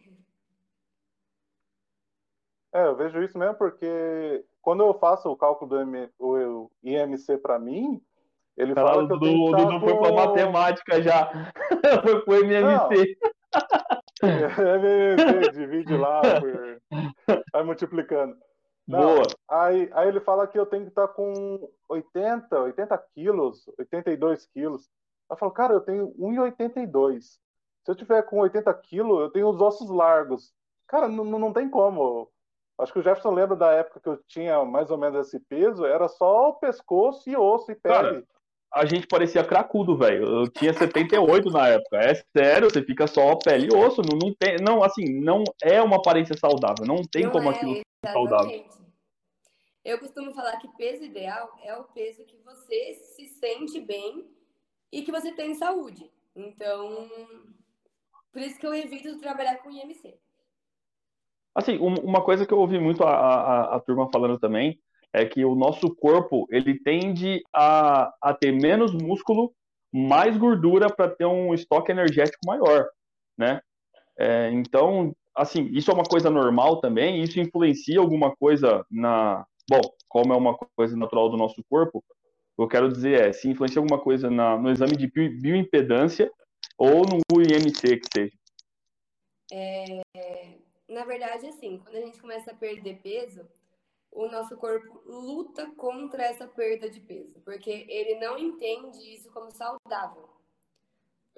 [2.75, 7.39] É, eu vejo isso mesmo porque quando eu faço o cálculo do M, o IMC
[7.39, 8.03] para mim,
[8.57, 10.01] ele Cara, fala que eu tenho que Dudu foi com...
[10.01, 11.31] para matemática já.
[12.03, 13.19] foi pro MMC.
[14.23, 16.83] MMC, divide lá, por...
[17.53, 18.37] vai multiplicando.
[18.87, 19.23] Não, Boa.
[19.49, 24.89] Aí, aí ele fala que eu tenho que estar com 80, 80 quilos, 82 quilos.
[25.29, 27.23] Eu falo, cara, eu tenho 1,82.
[27.23, 27.41] Se
[27.91, 30.55] eu tiver com 80 quilos, eu tenho os ossos largos.
[30.87, 32.31] Cara, não, não tem como.
[32.79, 35.85] Acho que o Jefferson lembra da época que eu tinha mais ou menos esse peso,
[35.85, 37.95] era só o pescoço e osso e pele.
[37.95, 38.25] Cara,
[38.73, 40.25] a gente parecia cracudo, velho.
[40.25, 41.99] Eu tinha 78 na época.
[41.99, 44.03] É sério, você fica só pele e osso.
[44.03, 46.85] Não, não tem, não, assim, não é uma aparência saudável.
[46.87, 48.65] Não tem não como é, aquilo ser saudável.
[49.85, 54.29] Eu costumo falar que peso ideal é o peso que você se sente bem
[54.93, 56.11] e que você tem saúde.
[56.35, 57.09] Então,
[58.33, 60.19] por isso que eu evito trabalhar com IMC.
[61.55, 64.79] Assim, uma coisa que eu ouvi muito a, a, a turma falando também
[65.17, 69.51] é que o nosso corpo ele tende a, a ter menos músculo,
[69.91, 72.87] mais gordura para ter um estoque energético maior,
[73.37, 73.63] né?
[74.19, 79.47] É, então, assim, isso é uma coisa normal também, isso influencia alguma coisa na.
[79.71, 82.05] Bom, como é uma coisa natural do nosso corpo,
[82.59, 86.31] eu quero dizer é se influencia alguma coisa na, no exame de bioimpedância
[86.77, 88.37] ou no IMC que seja.
[89.51, 90.03] É,
[90.87, 93.47] na verdade, assim, quando a gente começa a perder peso,
[94.17, 99.51] o nosso corpo luta contra essa perda de peso, porque ele não entende isso como
[99.51, 100.27] saudável.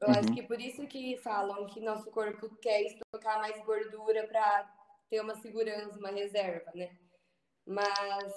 [0.01, 0.14] Eu uhum.
[0.14, 4.73] acho que por isso que falam que nosso corpo quer estocar mais gordura para
[5.11, 6.97] ter uma segurança, uma reserva, né?
[7.67, 8.33] Mas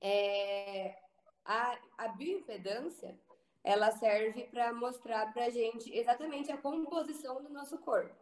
[0.00, 0.98] é,
[1.44, 3.16] a, a bioimpedância,
[3.62, 8.12] ela serve para mostrar para a gente exatamente a composição do nosso corpo.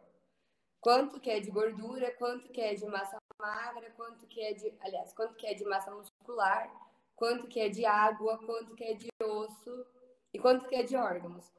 [0.79, 4.73] Quanto que é de gordura, quanto que é de massa magra, quanto que é de,
[4.79, 6.71] aliás, quanto que é de massa muscular,
[7.15, 9.85] quanto que é de água, quanto que é de osso
[10.33, 11.51] e quanto que é de órgãos.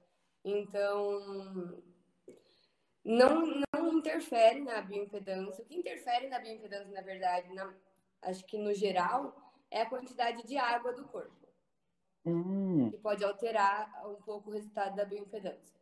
[0.45, 1.83] Então,
[3.05, 5.63] não, não interfere na bioimpedância.
[5.63, 7.73] O que interfere na bioimpedância, na verdade, na,
[8.23, 9.37] acho que no geral,
[9.71, 11.31] é a quantidade de água do corpo.
[12.25, 12.91] Hum.
[12.91, 15.81] Que pode alterar um pouco o resultado da bioimpedância.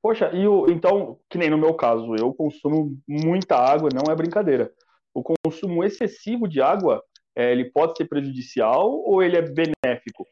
[0.00, 4.16] Poxa, e o, então, que nem no meu caso, eu consumo muita água, não é
[4.16, 4.72] brincadeira
[5.14, 7.02] o consumo excessivo de água
[7.34, 10.26] é, ele pode ser prejudicial ou ele é benéfico?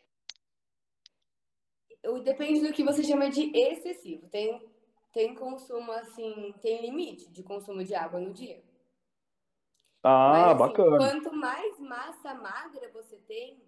[2.25, 4.29] Depende do que você chama de excessivo.
[4.29, 4.63] Tem,
[5.13, 8.63] tem consumo, assim, tem limite de consumo de água no dia.
[10.03, 10.97] Ah, Mas, assim, bacana.
[10.97, 13.63] Quanto mais massa magra você tem,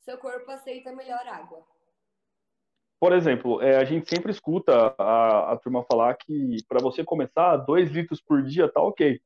[0.00, 1.64] seu corpo aceita melhor água.
[2.98, 7.56] Por exemplo, é, a gente sempre escuta a, a turma falar que para você começar,
[7.56, 9.18] 2 litros por dia tá ok.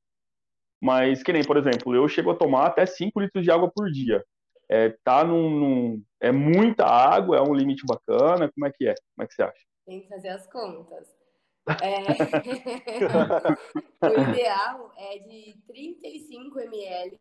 [0.85, 3.91] Mas, que nem, por exemplo, eu chego a tomar até 5 litros de água por
[3.91, 4.23] dia.
[4.69, 8.95] É, tá num, num, é muita água, é um limite bacana, como é que é?
[8.95, 9.65] Como é que você acha?
[9.87, 11.09] Tem que fazer as contas.
[11.83, 12.05] É...
[14.07, 17.19] o ideal é de 35 ml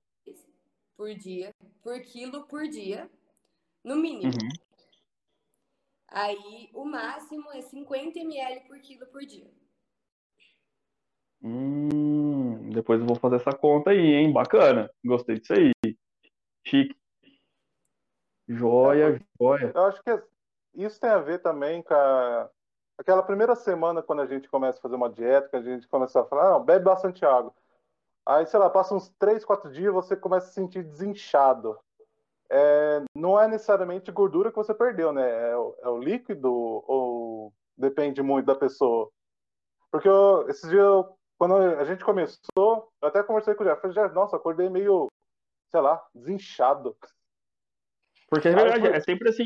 [0.97, 3.09] por dia, por quilo por dia,
[3.81, 4.33] no mínimo.
[4.33, 4.49] Uhum.
[6.09, 9.49] Aí, o máximo é 50 ml por quilo por dia.
[11.43, 14.31] Hum, depois eu vou fazer essa conta aí, hein?
[14.31, 14.89] Bacana.
[15.03, 15.73] Gostei disso aí.
[16.65, 16.95] Chique.
[18.47, 19.71] Joia, joia.
[19.75, 20.23] Eu acho que
[20.75, 22.49] isso tem a ver também com a...
[22.97, 26.21] aquela primeira semana quando a gente começa a fazer uma dieta, que a gente começa
[26.21, 27.53] a falar, ah, bebe bastante água.
[28.25, 31.77] Aí, sei lá, passa uns 3, 4 dias você começa a se sentir desinchado.
[32.49, 35.51] É, não é necessariamente gordura que você perdeu, né?
[35.51, 39.09] É, o, é o líquido ou depende muito da pessoa?
[39.91, 43.81] Porque eu, esses dias eu quando a gente começou, eu até conversei com o Jeff.
[43.81, 45.11] Falei, Jeff, nossa, acordei meio,
[45.69, 46.95] sei lá, desinchado.
[48.29, 49.43] Porque é verdade, é sempre assim.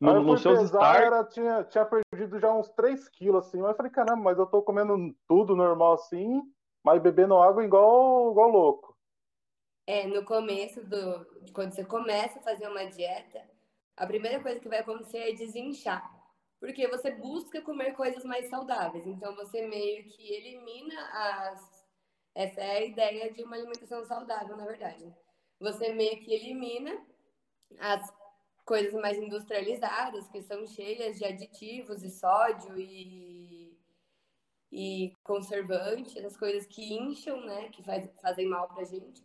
[0.00, 3.58] No, no seus pesar, era, tinha, tinha perdido já uns 3 quilos, assim.
[3.58, 6.42] Mas eu falei, caramba, mas eu tô comendo tudo normal assim,
[6.84, 8.96] mas bebendo água igual, igual louco.
[9.84, 11.26] É, no começo do.
[11.52, 13.42] Quando você começa a fazer uma dieta,
[13.96, 16.15] a primeira coisa que vai acontecer é desinchar
[16.60, 19.06] porque você busca comer coisas mais saudáveis.
[19.06, 21.86] Então você meio que elimina as.
[22.34, 25.14] Essa é a ideia de uma alimentação saudável, na verdade.
[25.58, 26.92] Você meio que elimina
[27.78, 28.12] as
[28.64, 33.78] coisas mais industrializadas, que são cheias de aditivos e sódio e,
[34.70, 39.24] e conservantes, as coisas que incham, né, que faz, fazem mal pra gente.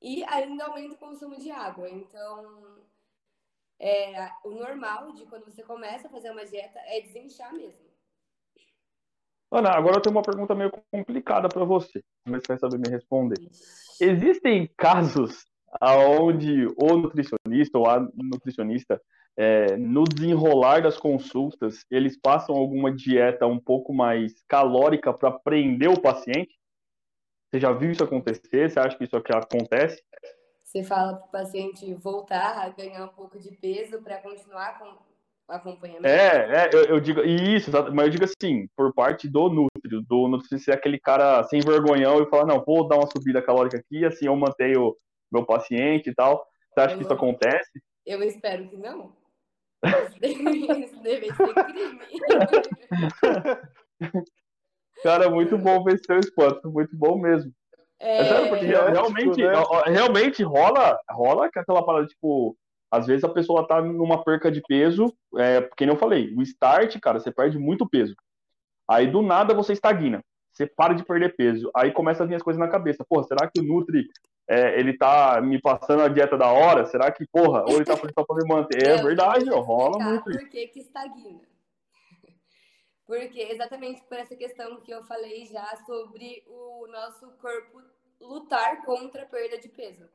[0.00, 1.88] E ainda aumenta o consumo de água.
[1.90, 2.81] Então,
[3.82, 7.90] é, o normal de quando você começa a fazer uma dieta é desinchar mesmo.
[9.50, 12.02] Ana, agora eu tenho uma pergunta meio complicada para você.
[12.26, 13.36] Ver se vai saber me responder.
[14.00, 15.44] Existem casos
[15.80, 19.00] onde o nutricionista ou a nutricionista,
[19.36, 25.90] é, no desenrolar das consultas, eles passam alguma dieta um pouco mais calórica para prender
[25.90, 26.56] o paciente?
[27.50, 28.70] Você já viu isso acontecer?
[28.70, 30.02] Você acha que isso aqui acontece?
[30.72, 34.86] Você fala para o paciente voltar a ganhar um pouco de peso para continuar com
[34.86, 36.06] o acompanhamento?
[36.06, 40.28] É, é eu, eu, digo isso, mas eu digo assim, por parte do Nutri, do
[40.28, 44.02] Nutri ser aquele cara sem vergonhão e falar, não, vou dar uma subida calórica aqui,
[44.06, 44.96] assim eu mantenho
[45.30, 46.42] meu paciente e tal.
[46.72, 47.82] Você acha eu, que isso acontece?
[48.06, 49.14] Eu espero que não.
[50.22, 52.00] Isso deve ser crime.
[55.02, 57.52] Cara, muito bom ver seu espanto, muito bom mesmo.
[58.02, 59.92] É, é sério, porque é, realmente, tipo, né?
[59.92, 62.56] realmente rola, rola aquela parada, tipo,
[62.90, 66.42] às vezes a pessoa tá numa perca de peso, é, porque nem eu falei, o
[66.42, 68.14] start, cara, você perde muito peso.
[68.90, 70.20] Aí do nada você estagna,
[70.52, 71.70] você para de perder peso.
[71.76, 73.06] Aí começa a vir as coisas na cabeça.
[73.08, 74.08] Pô, será que o Nutri,
[74.50, 76.84] é, ele tá me passando a dieta da hora?
[76.86, 78.84] Será que, porra, ou ele tá fazendo só pra me manter?
[78.84, 80.24] É, verdade, ó, rola muito.
[80.24, 81.51] Por que que estagna?
[83.12, 87.82] Porque exatamente por essa questão que eu falei já sobre o nosso corpo
[88.18, 90.08] lutar contra a perda de peso.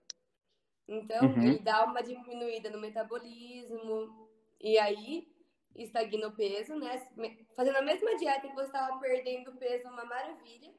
[0.88, 1.44] Então, uhum.
[1.44, 4.28] ele dá uma diminuída no metabolismo
[4.60, 5.32] e aí
[5.76, 7.08] estagna o peso, né?
[7.56, 10.74] Fazendo a mesma dieta que você estava perdendo peso, uma maravilha,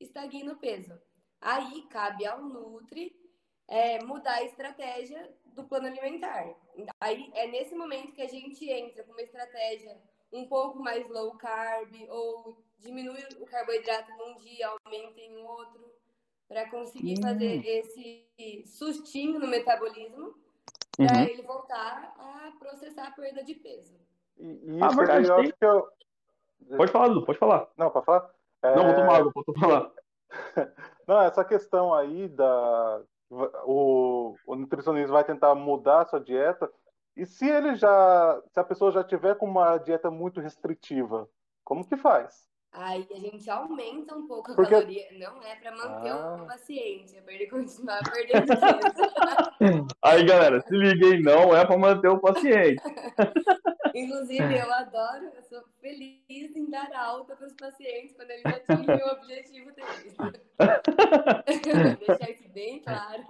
[0.00, 1.00] estagna o peso.
[1.40, 3.14] Aí cabe ao Nutri
[3.68, 6.52] é, mudar a estratégia do plano alimentar.
[7.00, 9.96] Aí é nesse momento que a gente entra com uma estratégia
[10.32, 15.90] um pouco mais low carb, ou diminui o carboidrato num dia, aumenta em outro,
[16.48, 17.22] para conseguir hum.
[17.22, 20.34] fazer esse sustinho no metabolismo,
[20.96, 21.22] para uhum.
[21.22, 23.98] ele voltar a processar a perda de peso.
[24.38, 25.88] E, ah, verdade, eu acho que eu...
[26.76, 27.68] Pode falar, Lu, pode falar.
[27.76, 28.30] Não, pode falar?
[28.62, 28.76] É...
[28.76, 29.90] Não, vou tomar água, vou tomar.
[31.06, 33.02] Não, essa questão aí da.
[33.64, 36.70] O, o nutricionista vai tentar mudar a sua dieta
[37.16, 41.28] e se ele já, se a pessoa já tiver com uma dieta muito restritiva,
[41.64, 42.48] como que faz?
[42.72, 44.70] Aí a gente aumenta um pouco a Porque...
[44.70, 45.06] caloria.
[45.18, 46.38] Não é para manter ah.
[46.40, 49.86] o paciente, é para ele continuar perdendo peso.
[50.02, 52.80] Aí, galera, se liguem, não é para manter o paciente.
[53.92, 59.02] Inclusive, eu adoro, eu sou feliz em dar alta para os pacientes quando eles atingem
[59.02, 60.16] o objetivo deles.
[62.06, 63.24] Deixar isso bem claro.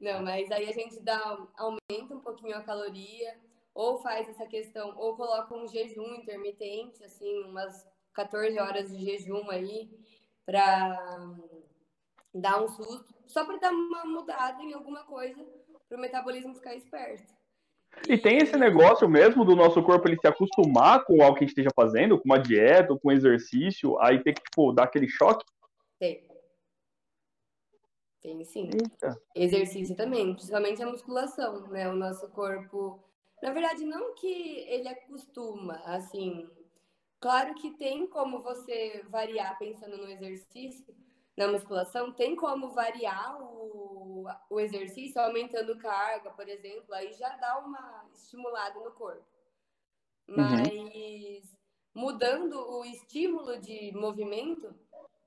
[0.00, 3.36] Não, mas aí a gente dá, aumenta um pouquinho a caloria,
[3.74, 9.50] ou faz essa questão, ou coloca um jejum intermitente, assim, umas 14 horas de jejum
[9.50, 9.90] aí,
[10.46, 10.98] para
[12.34, 15.44] dar um susto, só para dar uma mudada em alguma coisa,
[15.88, 17.34] para o metabolismo ficar esperto.
[18.08, 21.46] E tem esse negócio mesmo do nosso corpo ele se acostumar com algo que a
[21.46, 25.08] gente esteja fazendo, com uma dieta, com um exercício, aí tem que, tipo, dar aquele
[25.08, 25.44] choque?
[25.98, 26.29] Tem.
[28.20, 28.70] Tem sim.
[28.72, 29.20] Eita.
[29.34, 31.88] Exercício também, principalmente a musculação, né?
[31.88, 33.02] O nosso corpo.
[33.42, 34.28] Na verdade, não que
[34.68, 36.48] ele acostuma, assim.
[37.18, 40.94] Claro que tem como você variar pensando no exercício,
[41.36, 47.58] na musculação, tem como variar o, o exercício aumentando carga, por exemplo, aí já dá
[47.58, 49.24] uma estimulada no corpo.
[50.28, 50.36] Uhum.
[50.36, 51.42] Mas uhum.
[51.94, 54.74] mudando o estímulo de movimento,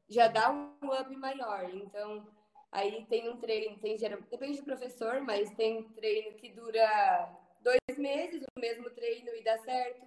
[0.07, 1.69] já dá um up maior.
[1.73, 2.27] Então,
[2.73, 8.43] aí tem um treino, tem depende do professor, mas tem treino que dura dois meses,
[8.55, 10.05] o mesmo treino e dá certo.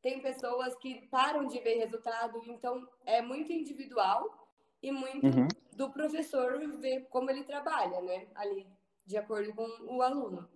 [0.00, 4.48] Tem pessoas que param de ver resultado, então é muito individual
[4.80, 5.48] e muito uhum.
[5.72, 8.28] do professor ver como ele trabalha, né?
[8.36, 8.66] Ali,
[9.04, 10.48] de acordo com o aluno.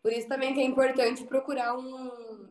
[0.00, 2.48] Por isso também que é importante procurar um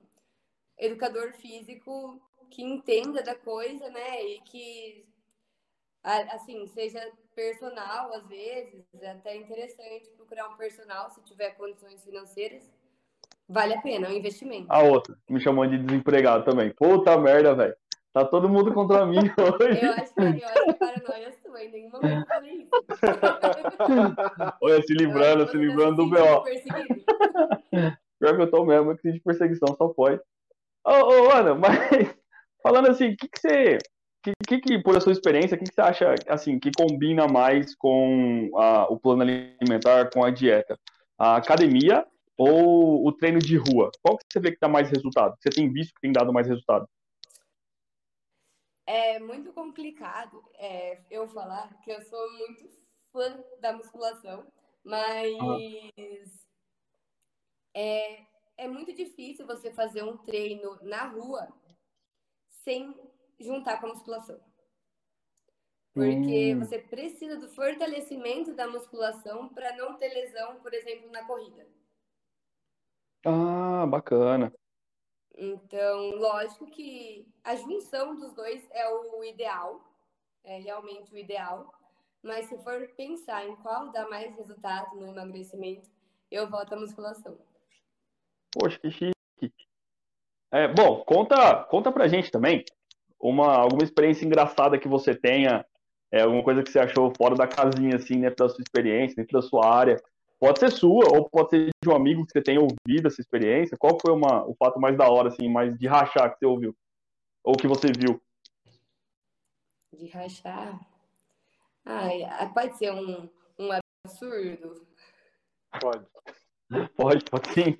[0.78, 4.26] educador físico que entenda da coisa, né?
[4.26, 5.05] E que,
[6.03, 8.84] assim, seja personal às vezes.
[9.00, 12.70] É até interessante procurar um personal se tiver condições financeiras.
[13.48, 14.68] Vale a pena, é um investimento.
[14.70, 16.74] A outra, me chamou de desempregado também.
[16.74, 17.76] Puta merda, velho.
[18.14, 19.86] Tá todo mundo contra mim hoje.
[19.86, 22.70] Eu acho que, eu acho que paranoia sua, em nenhum momento falei isso.
[24.62, 26.44] Olha, se livrando, se livrando do B.O.
[28.20, 30.22] Pior que eu tô mesmo, crise de perseguição, só pode.
[30.86, 31.72] Ô, ô, Ana, mas
[32.62, 33.78] falando assim, o que, que você.
[34.24, 37.28] Que, que, que, por a sua experiência, o que, que você acha assim que combina
[37.28, 40.80] mais com a, o plano alimentar, com a dieta?
[41.17, 42.05] A academia
[42.38, 43.89] ou o treino de rua?
[44.01, 45.36] Qual que você vê que dá mais resultado?
[45.39, 46.88] Você tem visto que tem dado mais resultado?
[48.86, 52.69] É muito complicado é, eu falar que eu sou muito
[53.11, 54.45] fã da musculação,
[54.84, 55.32] mas
[57.74, 58.26] é,
[58.57, 61.47] é muito difícil você fazer um treino na rua
[62.63, 62.95] sem
[63.42, 64.39] juntar com a musculação.
[65.94, 66.60] Porque hum.
[66.60, 71.68] você precisa do fortalecimento da musculação para não ter lesão, por exemplo, na corrida.
[73.26, 74.54] Ah, bacana.
[75.36, 79.82] Então, lógico que a junção dos dois é o ideal,
[80.44, 81.74] é realmente o ideal.
[82.24, 85.89] Mas se for pensar em qual dá mais resultado no emagrecimento,
[86.30, 87.38] eu volto à musculação.
[88.52, 89.16] Poxa, que chique.
[90.52, 92.64] É, bom, conta, conta pra gente também
[93.22, 95.65] uma, alguma experiência engraçada que você tenha,
[96.11, 99.39] é, alguma coisa que você achou fora da casinha, assim, né, pela sua experiência, dentro
[99.39, 99.97] da sua área,
[100.41, 103.78] Pode ser sua, ou pode ser de um amigo que você tenha ouvido essa experiência.
[103.78, 106.76] Qual foi uma, o fato mais da hora, assim, mais de rachar que você ouviu?
[107.43, 108.19] Ou que você viu?
[109.93, 110.80] De rachar?
[111.86, 112.24] Ai,
[112.55, 113.69] pode ser um, um
[114.03, 114.88] absurdo?
[115.80, 116.07] Pode.
[116.95, 117.78] Pode, pode sim.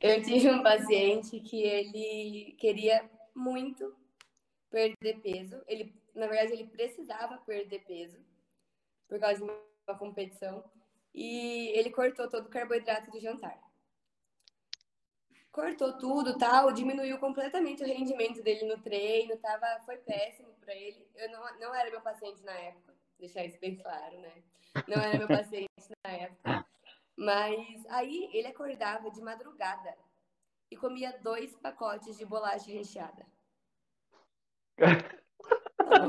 [0.00, 3.94] Eu tive um paciente que ele queria muito
[4.74, 5.62] perder peso.
[5.68, 8.18] Ele, na verdade, ele precisava perder peso
[9.08, 10.68] por causa de uma competição
[11.14, 13.56] e ele cortou todo o carboidrato do jantar.
[15.52, 21.08] Cortou tudo, tal, diminuiu completamente o rendimento dele no treino, tava, foi péssimo para ele.
[21.14, 24.42] Eu não, não era meu paciente na época, deixar isso bem claro, né?
[24.88, 25.70] Não era meu paciente
[26.04, 26.66] na época.
[27.16, 29.96] Mas aí ele acordava de madrugada
[30.68, 33.24] e comia dois pacotes de bolacha recheada.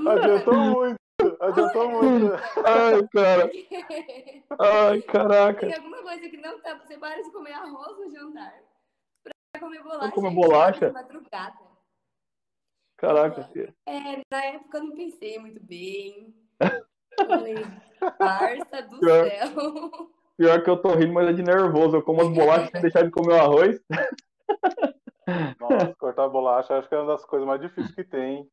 [0.10, 0.98] Adiantou muito.
[1.40, 2.34] Adiantou muito.
[2.66, 3.52] Ai, cara.
[4.60, 5.68] Ai, caraca.
[5.68, 6.76] Tem alguma coisa que não tá.
[6.80, 8.54] Você para de comer arroz no jantar
[9.56, 10.12] pra comer bolacha.
[10.12, 10.92] Comer bolacha?
[10.92, 11.66] madrugada.
[12.98, 13.50] Caraca.
[13.86, 16.34] É, na época eu não pensei muito bem.
[17.28, 17.56] Falei,
[18.18, 20.12] parça do pior, céu.
[20.38, 21.98] Pior que eu tô rindo, mas é de nervoso.
[21.98, 23.82] Eu como as bolachas sem deixar de comer o arroz.
[25.60, 28.50] Nossa, cortar bolacha acho que é uma das coisas mais difíceis que tem.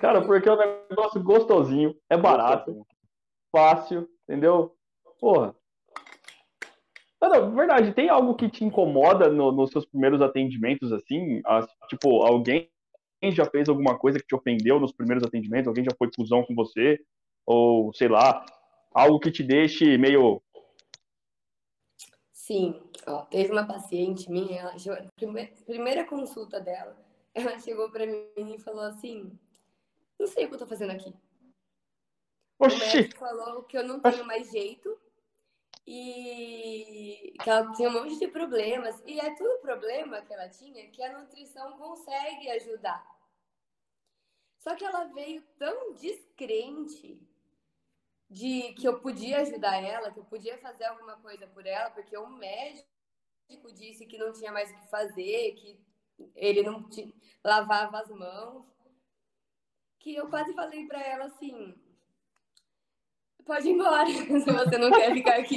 [0.00, 2.86] Cara, porque é um negócio gostosinho, é barato,
[3.50, 4.76] fácil, entendeu?
[5.18, 5.54] Porra.
[7.20, 11.40] Não, verdade, tem algo que te incomoda no, nos seus primeiros atendimentos, assim?
[11.46, 12.70] As, tipo, alguém
[13.32, 15.68] já fez alguma coisa que te ofendeu nos primeiros atendimentos?
[15.68, 17.00] Alguém já foi cuzão com você?
[17.46, 18.44] Ou, sei lá,
[18.92, 20.42] algo que te deixe meio.
[22.32, 26.94] Sim, ó, teve uma paciente minha, ela, primeira, primeira consulta dela,
[27.34, 29.32] ela chegou para mim e falou assim:
[30.18, 31.14] não sei o que eu tô fazendo aqui.
[32.58, 32.76] Oxi.
[32.76, 34.98] O médico falou que eu não tenho mais jeito
[35.86, 39.02] e que ela tinha um monte de problemas.
[39.04, 43.04] E é tudo problema que ela tinha que a nutrição consegue ajudar.
[44.58, 47.20] Só que ela veio tão descrente
[48.30, 52.16] de que eu podia ajudar ela, que eu podia fazer alguma coisa por ela, porque
[52.16, 52.86] o médico
[53.74, 55.78] disse que não tinha mais o que fazer, que
[56.34, 57.12] ele não tinha,
[57.44, 58.66] lavava as mãos,
[60.04, 61.74] que eu quase falei para ela assim:
[63.46, 65.56] pode ir embora se você não quer ficar aqui.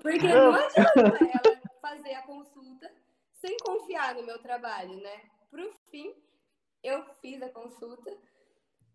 [0.00, 2.90] Porque não adianta ela fazer a consulta
[3.34, 5.20] sem confiar no meu trabalho, né?
[5.50, 6.14] Pro fim,
[6.82, 8.10] eu fiz a consulta,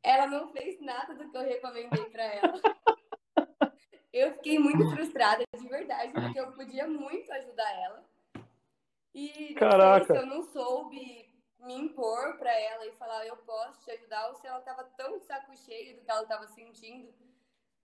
[0.01, 2.61] ela não fez nada do que eu recomendei para ela.
[4.11, 8.03] Eu fiquei muito frustrada, de verdade, porque eu podia muito ajudar ela.
[9.13, 10.13] E Caraca.
[10.13, 11.22] eu não soube
[11.63, 15.17] me impor para ela e falar eu posso te ajudar, ou se ela tava tão
[15.17, 17.13] de saco cheio do que ela tava sentindo,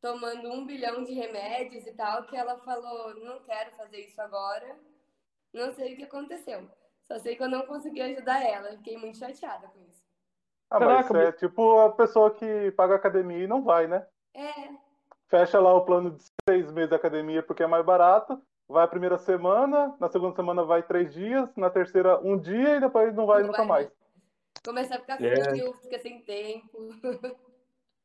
[0.01, 4.77] tomando um bilhão de remédios e tal, que ela falou, não quero fazer isso agora,
[5.53, 6.69] não sei o que aconteceu.
[7.07, 10.07] Só sei que eu não consegui ajudar ela, fiquei muito chateada com isso.
[10.69, 14.05] Ah, mas Caraca, é tipo a pessoa que paga academia e não vai, né?
[14.35, 14.69] É.
[15.27, 18.87] Fecha lá o plano de seis meses da academia porque é mais barato, vai a
[18.87, 23.25] primeira semana, na segunda semana vai três dias, na terceira um dia e depois não
[23.25, 23.67] vai não nunca vai.
[23.67, 23.91] mais.
[24.63, 25.43] Começa a ficar é.
[25.43, 26.77] frio, fica sem tempo.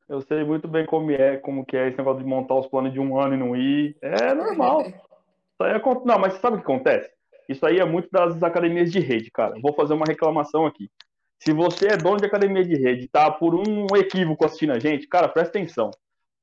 [0.08, 2.92] Eu sei muito bem como é, como que é esse negócio de montar os planos
[2.92, 3.96] de um ano e não ir.
[4.02, 4.82] É normal.
[5.54, 5.80] Isso aí é...
[6.04, 7.10] Não, mas sabe o que acontece?
[7.48, 9.58] Isso aí é muito das academias de rede, cara.
[9.60, 10.90] Vou fazer uma reclamação aqui.
[11.38, 15.06] Se você é dono de academia de rede, tá por um equívoco assistindo a gente,
[15.06, 15.90] cara, presta atenção.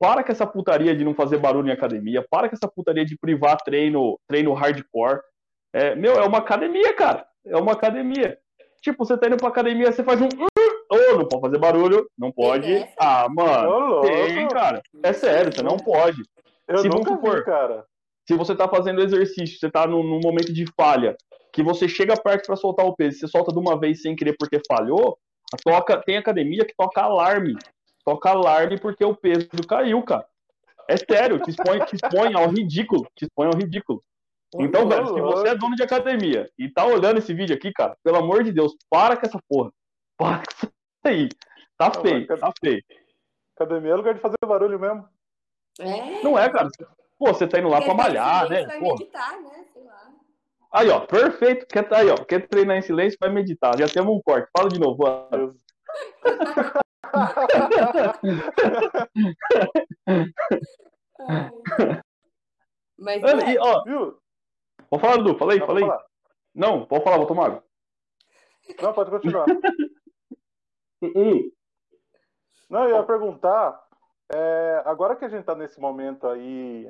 [0.02, 2.26] Para com essa putaria de não fazer barulho em academia.
[2.28, 5.20] Para com essa putaria de privar treino, treino hardcore.
[5.72, 7.24] É, meu, é uma academia, cara.
[7.46, 8.36] É uma academia.
[8.80, 10.26] Tipo, você tá indo pra academia, você faz um.
[10.26, 10.48] Ô,
[10.90, 12.04] oh, não pode fazer barulho.
[12.18, 12.84] Não pode.
[12.98, 14.00] Ah, mano.
[14.00, 14.82] Tem, cara.
[15.04, 16.20] É sério, você não pode.
[16.66, 17.84] Eu se nunca vi, cara.
[18.28, 21.16] Se você tá fazendo exercício, você tá num, num momento de falha,
[21.52, 24.34] que você chega perto para soltar o peso, você solta de uma vez sem querer
[24.36, 25.16] porque falhou,
[25.64, 27.54] toca, tem academia que toca alarme
[28.04, 30.26] toca alarme porque o peso caiu, cara.
[30.88, 33.06] É sério, te expõe, te expõe ao ridículo.
[33.14, 34.02] Te expõe ao ridículo.
[34.58, 37.96] Então, velho, se você é dono de academia e tá olhando esse vídeo aqui, cara,
[38.04, 39.72] pelo amor de Deus, para com essa porra.
[40.16, 40.72] Para com isso
[41.04, 41.28] aí.
[41.78, 42.82] Tá feio, tá feio.
[43.56, 45.08] Academia é lugar de fazer barulho mesmo.
[45.80, 46.22] É.
[46.22, 46.68] Não é, cara.
[47.18, 48.66] Pô, você tá indo lá pra malhar, né?
[48.66, 49.64] Vai meditar, né?
[49.72, 50.10] Sei lá.
[50.72, 51.66] Aí, ó, perfeito.
[51.66, 53.78] Quer, aí, ó, quer treinar em silêncio, vai meditar.
[53.78, 54.50] Já temos um corte.
[54.56, 55.02] Fala de novo.
[62.98, 63.52] Mas Ana, é.
[63.52, 64.18] e, ó, viu?
[64.88, 65.84] Pode falar, Dudu, falei, Não, falei.
[66.54, 67.64] Não, pode falar, vou tomar água.
[68.80, 69.46] Não, pode continuar.
[72.70, 73.82] Não, eu ia perguntar,
[74.32, 76.88] é, agora que a gente tá nesse momento aí,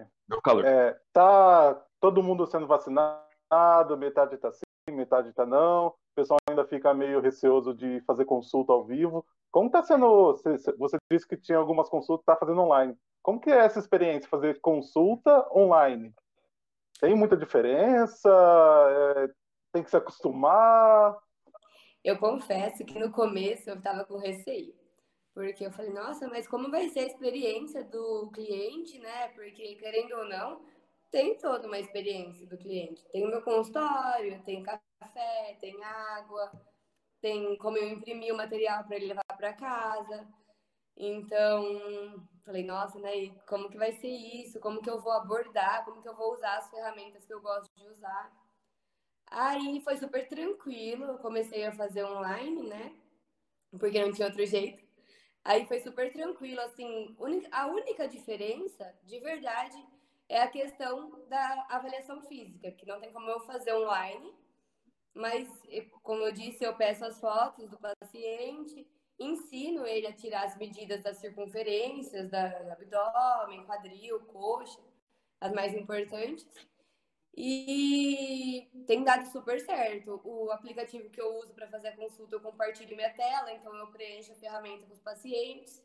[0.64, 6.64] é, tá todo mundo sendo vacinado, metade tá sim, metade tá não, o pessoal ainda
[6.64, 9.26] fica meio receoso de fazer consulta ao vivo.
[9.52, 10.34] Como está sendo?
[10.78, 12.96] Você disse que tinha algumas consultas, está fazendo online.
[13.22, 16.12] Como que é essa experiência, fazer consulta online?
[16.98, 18.30] Tem muita diferença?
[19.16, 19.28] É,
[19.70, 21.16] tem que se acostumar?
[22.02, 24.74] Eu confesso que no começo eu estava com receio.
[25.34, 29.28] Porque eu falei, nossa, mas como vai ser a experiência do cliente, né?
[29.28, 30.62] Porque, querendo ou não,
[31.10, 33.04] tem toda uma experiência do cliente.
[33.10, 36.50] Tem meu consultório, tem café, tem água,
[37.22, 40.28] tem como eu imprimir o material para ele levar para casa.
[40.96, 43.28] Então, falei, nossa, né?
[43.48, 44.60] Como que vai ser isso?
[44.60, 45.84] Como que eu vou abordar?
[45.84, 48.30] Como que eu vou usar as ferramentas que eu gosto de usar?
[49.30, 52.94] Aí foi super tranquilo, eu comecei a fazer online, né?
[53.78, 54.82] Porque não tinha outro jeito.
[55.44, 57.16] Aí foi super tranquilo, assim,
[57.50, 59.76] a única diferença, de verdade,
[60.28, 64.32] é a questão da avaliação física, que não tem como eu fazer online,
[65.14, 65.48] mas,
[66.02, 68.86] como eu disse, eu peço as fotos do paciente,
[69.18, 74.80] ensino ele a tirar as medidas das circunferências, da abdômen, quadril, coxa,
[75.40, 76.46] as mais importantes.
[77.34, 80.20] E tem dado super certo.
[80.24, 83.86] O aplicativo que eu uso para fazer a consulta, eu compartilho minha tela, então eu
[83.88, 85.82] preencho a ferramenta com os pacientes.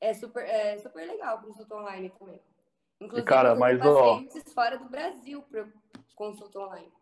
[0.00, 2.40] É super, é super legal a consulta online também.
[3.00, 4.50] Inclusive, cara, mas, pacientes ó...
[4.52, 5.68] fora do Brasil para
[6.14, 6.92] consulta online.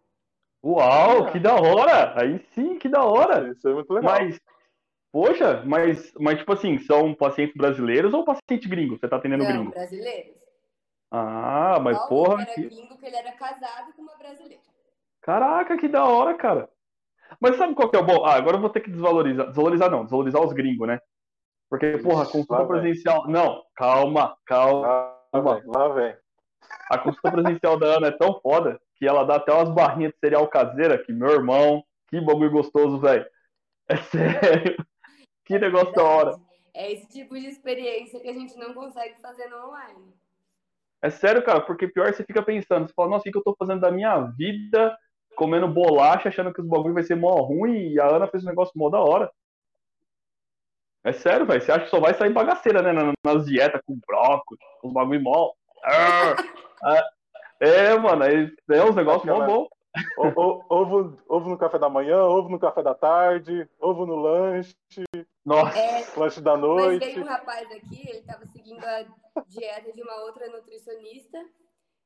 [0.65, 1.31] Uau, ah.
[1.31, 2.21] que da hora!
[2.21, 3.49] Aí sim, que da hora!
[3.51, 4.13] Isso é muito legal.
[4.13, 4.41] Mas,
[5.13, 8.99] poxa, mas, mas tipo assim, são pacientes brasileiros ou paciente gringo?
[8.99, 9.71] Você tá atendendo Não, gringo?
[9.71, 10.37] brasileiros.
[11.11, 12.43] Ah, mas porra.
[12.57, 14.63] Ele era gringo que ele era casado com uma brasileira.
[15.23, 16.69] Caraca, que da hora, cara.
[17.41, 18.25] Mas sabe qual que é o bom?
[18.25, 19.47] Ah, agora eu vou ter que desvalorizar.
[19.47, 20.99] Desvalorizar não, desvalorizar os gringos, né?
[21.71, 23.29] Porque, porra, consulta presencial.
[23.29, 25.15] Não, calma, calma.
[25.33, 25.63] Lá vem.
[25.67, 26.17] Lá vem.
[26.91, 30.19] A consulta presencial da Ana é tão foda que ela dá até umas barrinhas de
[30.19, 33.27] cereal caseira que, meu irmão, que bagulho gostoso, velho.
[33.89, 34.77] É sério.
[35.45, 36.29] Que É negócio da verdade.
[36.29, 36.41] hora.
[36.75, 40.13] É esse tipo de experiência que a gente não consegue fazer no online.
[41.01, 43.57] É sério, cara, porque pior você fica pensando, você fala, nossa, o que eu tô
[43.59, 44.95] fazendo da minha vida
[45.35, 48.49] comendo bolacha, achando que os bagulho vai ser mó ruim, e a Ana fez um
[48.49, 49.31] negócio mó da hora.
[51.05, 53.99] É sério, velho, você acha que só vai sair bagaceira, né, na- nas dietas com
[54.07, 55.53] brócolis, os bagulho mó...
[55.85, 56.35] Ah,
[56.83, 57.11] ah.
[57.61, 59.69] É, mano, é, é uns negócios mó bom.
[60.17, 64.77] Ovo, ovo no café da manhã, ovo no café da tarde, ovo no lanche,
[65.45, 67.05] Nossa, É, lanche da mas noite.
[67.05, 69.07] veio um rapaz aqui, ele estava seguindo a
[69.47, 71.45] dieta de uma outra nutricionista.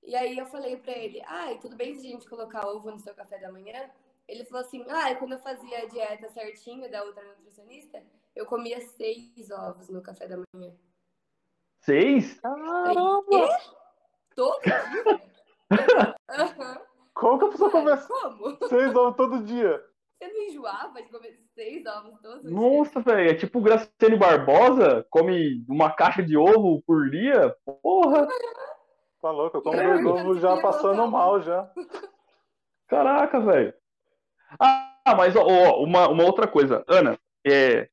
[0.02, 2.98] E aí eu falei pra ele, ai, tudo bem se a gente colocar ovo no
[2.98, 3.90] seu café da manhã?
[4.26, 8.02] Ele falou assim, ah, quando eu fazia a dieta certinho da outra nutricionista,
[8.34, 10.72] eu comia seis ovos no café da manhã.
[11.80, 12.40] seis?
[13.28, 13.48] Quê?
[14.34, 15.31] Todo dia?
[16.30, 16.80] Aham.
[17.14, 18.06] Como que a pessoa Mano, come
[18.56, 18.68] Como?
[18.68, 19.82] seis ovos todo dia?
[20.18, 22.54] Você não enjoava de comer seis ovos todos os dias?
[22.54, 27.54] Nossa, velho, é tipo o Graciane Barbosa, come uma caixa de ovo por dia?
[27.82, 28.26] Porra,
[29.20, 31.70] Tá louco, eu como É, dois ovos já passando colocar mal já.
[32.88, 33.74] caraca, velho.
[34.58, 37.88] Ah, mas ó, ó, uma, uma outra coisa, Ana, é,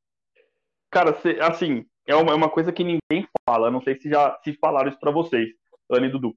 [0.89, 4.37] cara, cê- assim, é uma, é uma coisa que ninguém fala, não sei se já
[4.43, 5.49] se falaram isso pra vocês,
[5.89, 6.35] Ana e Dudu.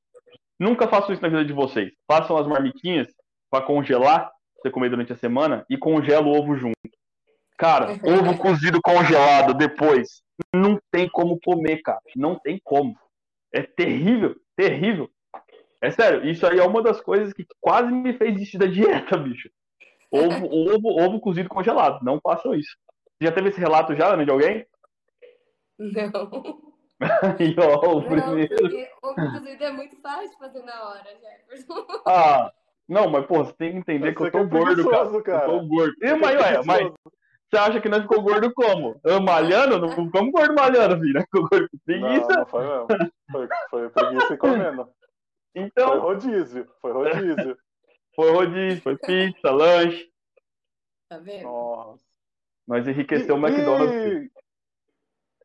[0.62, 1.92] Nunca façam isso na vida de vocês.
[2.06, 3.08] Façam as marmitinhas
[3.50, 6.76] pra congelar, você comer durante a semana, e congela o ovo junto.
[7.58, 10.22] Cara, ovo cozido congelado depois,
[10.54, 11.98] não tem como comer, cara.
[12.14, 12.96] Não tem como.
[13.52, 15.10] É terrível, terrível.
[15.80, 19.16] É sério, isso aí é uma das coisas que quase me fez desistir da dieta,
[19.16, 19.50] bicho.
[20.12, 22.04] Ovo, ovo, ovo cozido congelado.
[22.04, 22.76] Não façam isso.
[23.20, 24.64] Já teve esse relato já, Ana, de alguém?
[25.76, 26.71] Não.
[27.38, 28.56] Aí, ó, o Não, primeiro.
[28.56, 31.86] porque ovo cozido é muito fácil de fazer na hora, Jefferson.
[32.06, 32.52] Ah,
[32.88, 34.96] não, mas pô, você tem que entender que eu que tô é gordo, cara.
[34.96, 35.44] preguiçoso, cara.
[35.44, 35.94] Eu tô gordo.
[36.02, 36.92] E, Você mas, que é ué, mas
[37.50, 39.00] você acha que nós ficou gordo como?
[39.04, 39.78] Eu malhando?
[39.78, 41.20] Não ficamos gordo malhando, filho.
[41.30, 42.32] Ficou gordo com Não, preguiça.
[42.38, 42.86] não foi mesmo.
[43.30, 44.84] Foi, foi preguiça e comendo.
[44.84, 44.92] Foi
[45.54, 47.56] Então, rodízio, foi rodízio.
[48.16, 50.10] foi rodízio, foi pizza, lanche.
[51.08, 51.42] Tá vendo?
[51.44, 52.02] Nossa.
[52.66, 53.94] Nós enriqueceu o McDonald's.
[53.94, 54.30] E-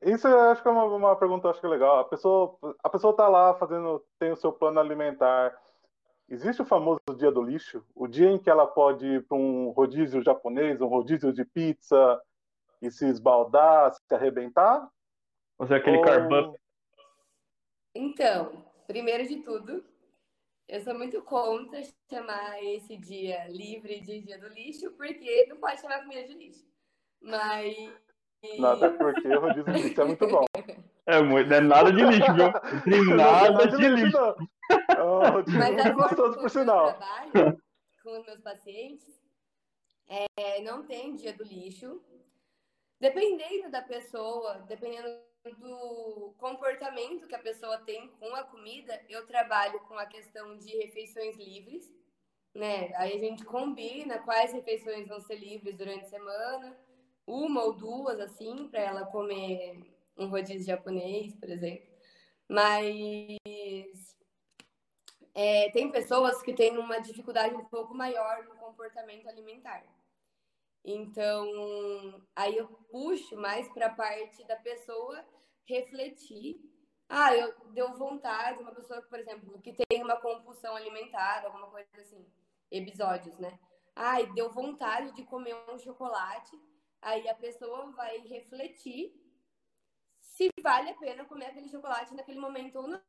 [0.02, 2.00] Isso eu acho que é uma, uma pergunta acho que é legal.
[2.00, 5.58] A pessoa, a pessoa tá lá fazendo, tem o seu plano alimentar.
[6.30, 7.84] Existe o famoso dia do lixo?
[7.96, 12.22] O dia em que ela pode ir para um rodízio japonês, um rodízio de pizza
[12.82, 14.90] e se esbaldar, se arrebentar?
[15.58, 16.60] Você é aquele Ou-
[17.96, 19.84] Então, primeiro de tudo,
[20.68, 21.82] eu sou muito contra
[22.12, 26.68] chamar esse dia livre de dia do lixo, porque não pode chamar comida de lixo.
[27.22, 27.74] Mas.
[28.60, 30.46] Nada porque o rodízio de pizza é muito bom.
[31.06, 32.82] É, muito, não é nada de lixo, viu?
[32.84, 34.18] Tem nada de lixo.
[34.98, 35.24] não.
[35.24, 36.94] É rodízio Mas muito gostoso, por eu sinal.
[36.94, 37.62] trabalho
[38.04, 39.18] com os meus pacientes
[40.08, 42.02] é, não tem dia do lixo.
[43.00, 45.08] Dependendo da pessoa, dependendo
[45.60, 50.76] do comportamento que a pessoa tem com a comida, eu trabalho com a questão de
[50.78, 51.94] refeições livres,
[52.56, 52.92] né?
[52.96, 56.78] Aí a gente combina quais refeições vão ser livres durante a semana,
[57.28, 61.88] uma ou duas, assim, para ela comer um rodízio japonês, por exemplo.
[62.50, 63.38] Mas
[65.36, 69.84] é, tem pessoas que têm uma dificuldade um pouco maior no comportamento alimentar.
[70.84, 71.46] Então,
[72.34, 75.24] aí eu puxo mais para a parte da pessoa
[75.66, 76.60] refletir.
[77.10, 81.90] Ah, eu deu vontade, uma pessoa, por exemplo, que tem uma compulsão alimentar, alguma coisa
[82.00, 82.26] assim,
[82.72, 83.60] episódios, né?
[83.96, 86.58] Ai, deu vontade de comer um chocolate.
[87.02, 89.14] Aí a pessoa vai refletir
[90.20, 93.02] se vale a pena comer aquele chocolate naquele momento ou não.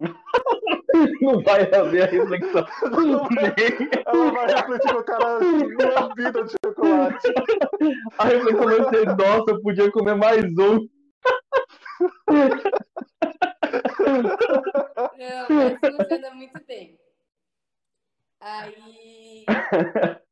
[1.22, 2.66] Não vai haver a reflexão.
[4.04, 5.38] Ela vai refletir com o cara
[6.00, 7.28] lambida de chocolate.
[8.18, 10.88] A reflexão vai ser, nossa, eu podia comer mais um.
[15.16, 16.98] Não, mas funciona muito bem.
[18.40, 19.44] Aí,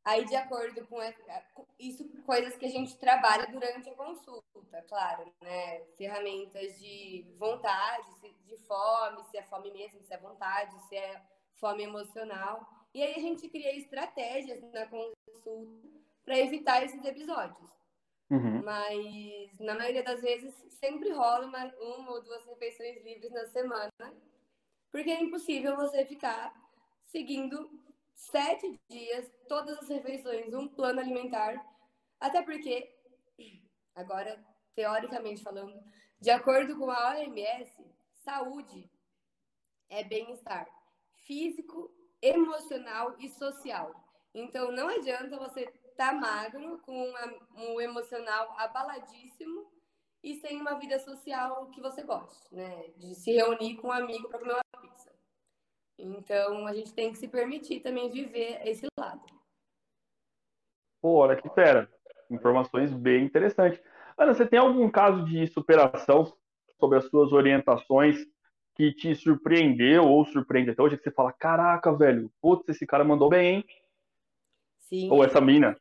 [0.03, 1.43] aí de acordo com essa-
[1.81, 5.81] isso, coisas que a gente trabalha durante a consulta, claro, né?
[5.97, 8.07] Ferramentas de vontade,
[8.45, 11.21] de fome, se é fome mesmo, se é vontade, se é
[11.55, 12.67] fome emocional.
[12.93, 15.51] E aí a gente cria estratégias na consulta
[16.23, 17.69] para evitar esses episódios.
[18.29, 18.63] Uhum.
[18.63, 23.91] Mas na maioria das vezes sempre rola uma, uma ou duas refeições livres na semana,
[24.91, 26.53] porque é impossível você ficar
[27.05, 27.69] seguindo
[28.29, 31.55] sete dias, todas as refeições, um plano alimentar,
[32.19, 32.93] até porque,
[33.95, 34.43] agora,
[34.75, 35.73] teoricamente falando,
[36.19, 37.71] de acordo com a OMS,
[38.23, 38.89] saúde
[39.89, 40.67] é bem-estar
[41.25, 41.91] físico,
[42.21, 43.91] emocional e social.
[44.33, 47.13] Então, não adianta você estar tá magro, com
[47.55, 49.69] um emocional abaladíssimo
[50.23, 52.87] e sem uma vida social que você goste, né?
[52.97, 54.90] De se reunir com um amigo para comer uma.
[56.01, 59.21] Então, a gente tem que se permitir também viver esse lado.
[61.01, 61.89] Pô, olha que fera.
[62.29, 63.81] Informações bem interessantes.
[64.17, 66.31] Ana, você tem algum caso de superação
[66.79, 68.17] sobre as suas orientações
[68.75, 73.03] que te surpreendeu ou surpreende até hoje, que você fala, caraca, velho, putz, esse cara
[73.03, 73.65] mandou bem, hein?
[74.79, 75.11] Sim.
[75.11, 75.79] Ou essa mina.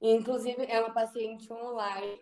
[0.00, 2.20] Inclusive, é uma paciente online.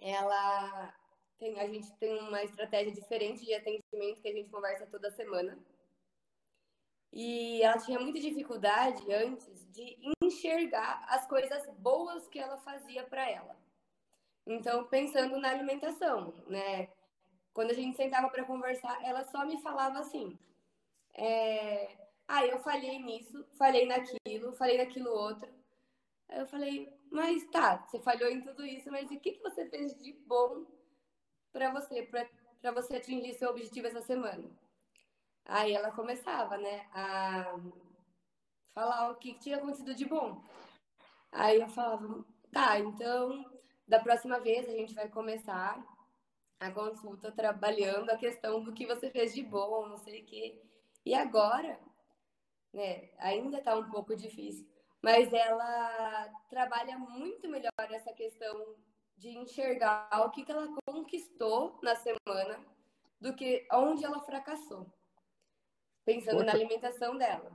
[0.00, 0.94] Ela
[1.38, 5.58] tem, a gente tem uma estratégia diferente de atendimento que a gente conversa toda semana.
[7.12, 13.28] E ela tinha muita dificuldade antes de enxergar as coisas boas que ela fazia para
[13.28, 13.56] ela.
[14.46, 16.88] Então, pensando na alimentação, né?
[17.52, 20.38] Quando a gente sentava para conversar, ela só me falava assim:
[21.14, 25.48] é, ah, eu falhei nisso, falhei naquilo, falei naquilo outro.
[26.28, 29.66] Aí eu falei, mas tá, você falhou em tudo isso, mas o que, que você
[29.68, 30.66] fez de bom
[31.52, 34.48] para você, para você atingir seu objetivo essa semana?
[35.44, 37.54] Aí ela começava, né, a
[38.74, 40.42] falar o que, tinha acontecido de bom.
[41.32, 43.44] Aí eu falava, tá, então
[43.86, 45.82] da próxima vez a gente vai começar
[46.60, 50.62] a consulta trabalhando a questão do que você fez de bom, não sei o quê.
[51.04, 51.80] E agora,
[52.72, 54.68] né, ainda está um pouco difícil,
[55.02, 58.76] mas ela trabalha muito melhor essa questão
[59.18, 62.64] de enxergar o que, que ela conquistou na semana
[63.20, 64.86] do que onde ela fracassou,
[66.04, 66.46] pensando Poxa.
[66.46, 67.50] na alimentação dela.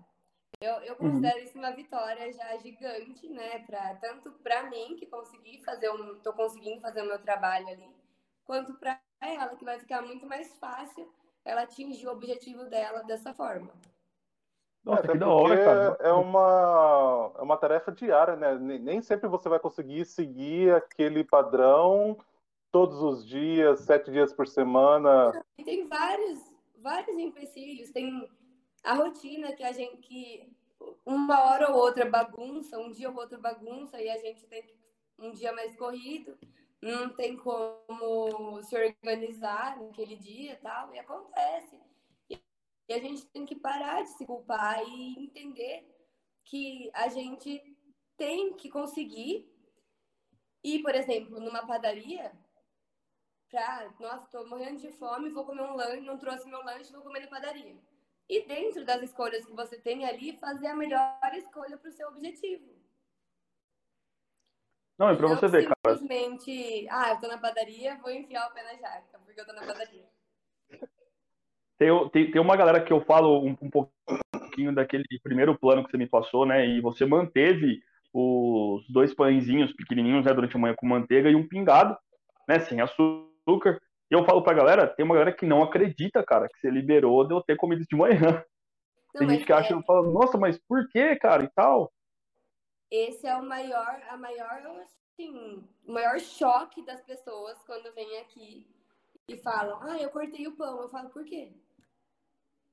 [0.59, 0.99] Eu, eu uhum.
[0.99, 1.43] considero uhum.
[1.43, 3.59] isso uma vitória já gigante, né?
[3.59, 7.89] Pra, tanto para mim, que consegui fazer um, tô conseguindo fazer o meu trabalho ali,
[8.45, 11.11] quanto para ela, que vai ficar muito mais fácil
[11.45, 13.74] ela atingir o objetivo dela dessa forma.
[14.84, 15.98] Nossa, é, que da hora, cara.
[16.02, 18.58] É uma, é uma tarefa diária, né?
[18.58, 22.18] Nem sempre você vai conseguir seguir aquele padrão
[22.72, 25.32] todos os dias, sete dias por semana.
[25.64, 26.40] Tem vários,
[26.78, 27.92] vários empecilhos.
[27.92, 28.30] Tem
[28.84, 30.52] a rotina que a gente que
[31.06, 34.64] uma hora ou outra bagunça, um dia ou outro bagunça e a gente tem
[35.18, 36.38] um dia mais corrido
[36.84, 41.80] não tem como se organizar naquele dia tal, e acontece.
[42.88, 45.88] E a gente tem que parar de se culpar e entender
[46.44, 47.62] que a gente
[48.18, 49.50] tem que conseguir
[50.64, 52.32] ir, por exemplo, numa padaria
[53.50, 57.04] pra, nossa, tô morrendo de fome, vou comer um lanche, não trouxe meu lanche, vou
[57.04, 57.78] comer na padaria.
[58.28, 62.08] E dentro das escolhas que você tem ali, fazer a melhor escolha para o seu
[62.08, 62.74] objetivo.
[64.98, 65.98] Não, é pra você ver, cara.
[65.98, 69.54] Simplesmente, ah, eu tô na padaria, vou enfiar o pé na jaca, porque eu tô
[69.54, 70.10] na padaria.
[71.78, 75.91] Tem, tem, tem uma galera que eu falo um, um pouquinho daquele primeiro plano que
[75.91, 76.65] você me passou, né?
[76.65, 77.82] E você manteve
[78.13, 81.97] os dois pãezinhos pequenininhos, né, durante a manhã com manteiga e um pingado,
[82.47, 83.82] né, sem açúcar.
[84.11, 87.26] E eu falo pra galera, tem uma galera que não acredita, cara, que você liberou
[87.28, 88.43] de eu ter comido de manhã.
[89.15, 89.82] Não, tem gente que acha, é...
[89.84, 91.91] fala, nossa, mas por que, cara, e tal?
[92.93, 98.67] esse é o maior, a maior, assim, o maior choque das pessoas quando vêm aqui
[99.28, 100.82] e falam, ah, eu cortei o pão.
[100.82, 101.53] Eu falo, por quê?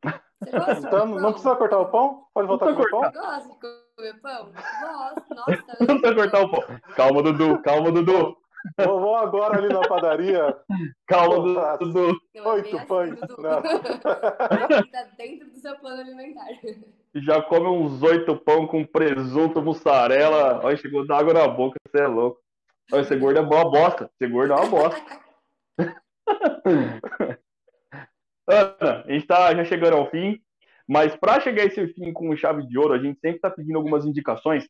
[0.03, 2.27] Você gosta então, não precisa cortar o pão?
[2.35, 3.13] Pode voltar a comer o pão?
[3.13, 3.59] Gosta de
[3.97, 4.53] comer pão?
[4.53, 5.77] Gosto, nossa.
[5.81, 6.81] Não precisa cortar o pão.
[6.97, 8.37] Calma, Dudu, calma, Dudu.
[8.77, 10.57] Vou, vou agora ali na padaria.
[11.07, 12.21] Calma, Dudu.
[12.45, 13.19] Oito assim, pães.
[14.93, 16.47] Tá dentro do seu plano alimentar
[17.15, 20.61] já come uns oito pão com presunto, mussarela.
[20.63, 22.39] Olha, chegou da água na boca, você é louco.
[22.93, 24.09] Olha, esse gordo é boa bosta.
[24.21, 25.01] Esse gordo é uma bosta.
[28.49, 30.41] Ana, a gente tá já chegando ao fim,
[30.89, 33.77] mas para chegar a esse fim com chave de ouro, a gente sempre tá pedindo
[33.77, 34.69] algumas indicações,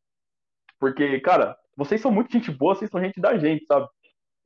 [0.79, 3.89] porque, cara, vocês são muito gente boa, vocês são gente da gente, sabe?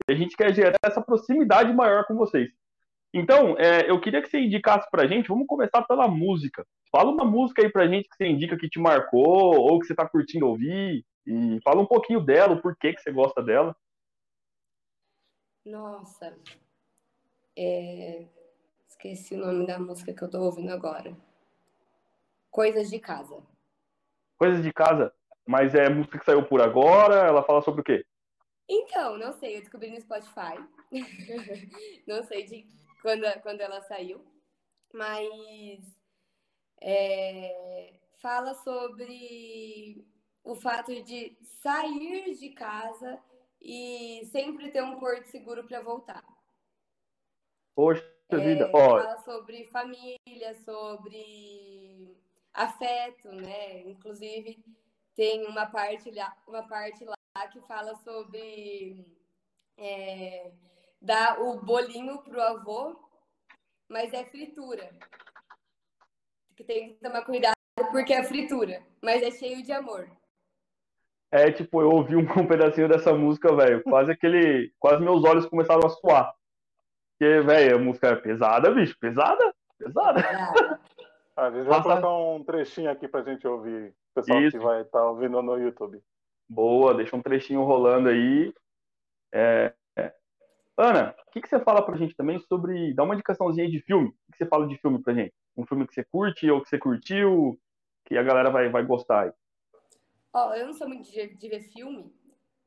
[0.07, 2.49] E a gente quer gerar essa proximidade maior com vocês.
[3.13, 6.65] Então, é, eu queria que você indicasse pra gente, vamos começar pela música.
[6.91, 9.95] Fala uma música aí pra gente que você indica que te marcou, ou que você
[9.95, 13.75] tá curtindo ouvir, e fala um pouquinho dela, o porquê que você gosta dela.
[15.65, 16.37] Nossa,
[17.57, 18.25] é...
[18.87, 21.15] esqueci o nome da música que eu tô ouvindo agora.
[22.51, 23.43] Coisas de Casa.
[24.37, 25.13] Coisas de Casa?
[25.45, 27.27] Mas é música que saiu por agora?
[27.27, 28.05] Ela fala sobre o quê?
[28.67, 30.57] Então, não sei, eu descobri no Spotify.
[32.07, 32.67] não sei de
[33.01, 34.25] quando, quando ela saiu.
[34.93, 35.79] Mas
[36.81, 40.05] é, fala sobre
[40.43, 43.19] o fato de sair de casa
[43.61, 46.23] e sempre ter um porto seguro para voltar.
[47.75, 48.01] Poxa,
[48.67, 48.71] É,
[49.03, 52.17] fala sobre família, sobre
[52.53, 53.81] afeto, né?
[53.81, 54.63] Inclusive
[55.13, 57.15] tem uma parte lá, uma parte lá
[57.51, 59.05] que fala sobre
[59.77, 60.51] é,
[61.01, 62.97] dar o bolinho pro avô,
[63.89, 64.89] mas é fritura.
[66.55, 67.55] Que tem que tomar cuidado
[67.91, 70.09] porque é fritura, mas é cheio de amor.
[71.31, 73.83] É tipo, eu ouvi um, um pedacinho dessa música, velho.
[73.83, 74.73] Quase aquele.
[74.79, 76.33] Quase meus olhos começaram a suar.
[77.17, 78.97] Porque, velho, a música é pesada, bicho.
[78.99, 79.53] Pesada?
[79.77, 80.19] Pesada.
[81.35, 83.89] a gente vai colocar um trechinho aqui pra gente ouvir.
[84.11, 84.57] O pessoal Isso.
[84.57, 86.01] que vai estar tá ouvindo no YouTube.
[86.47, 88.53] Boa, deixa um trechinho rolando aí.
[89.33, 90.13] É, é.
[90.77, 92.93] Ana, o que, que você fala pra gente também sobre.
[92.93, 94.09] Dá uma indicaçãozinha de filme.
[94.09, 95.33] O que você fala de filme pra gente?
[95.57, 97.57] Um filme que você curte ou que você curtiu,
[98.05, 99.31] que a galera vai, vai gostar aí.
[100.33, 102.13] Ó, oh, eu não sou muito de, de, ver filme,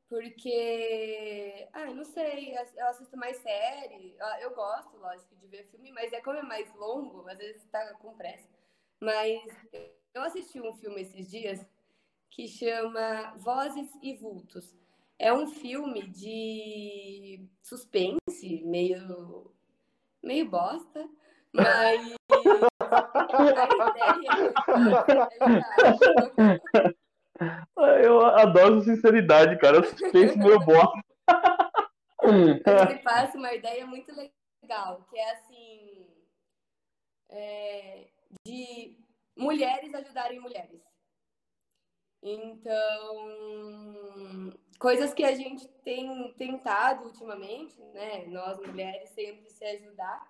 [0.09, 1.67] porque.
[1.71, 4.17] Ah, não sei, eu assisto mais série.
[4.41, 7.93] Eu gosto, lógico, de ver filme, mas é como é mais longo, às vezes tá
[7.95, 8.49] com pressa.
[8.99, 9.41] Mas
[10.13, 11.65] eu assisti um filme esses dias
[12.29, 14.75] que chama Vozes e Vultos.
[15.17, 19.51] É um filme de suspense, meio,
[20.23, 21.07] meio bosta,
[21.53, 22.15] mas
[22.79, 23.55] a
[23.89, 24.53] ideia
[26.85, 27.08] é
[28.03, 29.83] Eu adoro sinceridade, cara.
[29.83, 30.99] Suspense meu bosta.
[32.23, 36.07] Ele passa uma ideia muito legal, que é assim.
[37.31, 38.07] É,
[38.45, 38.97] de
[39.37, 40.81] mulheres ajudarem mulheres.
[42.21, 42.75] Então,
[44.77, 48.25] coisas que a gente tem tentado ultimamente, né?
[48.27, 50.27] Nós mulheres sempre se ajudar,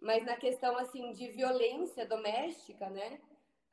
[0.00, 3.20] mas na questão assim de violência doméstica, né?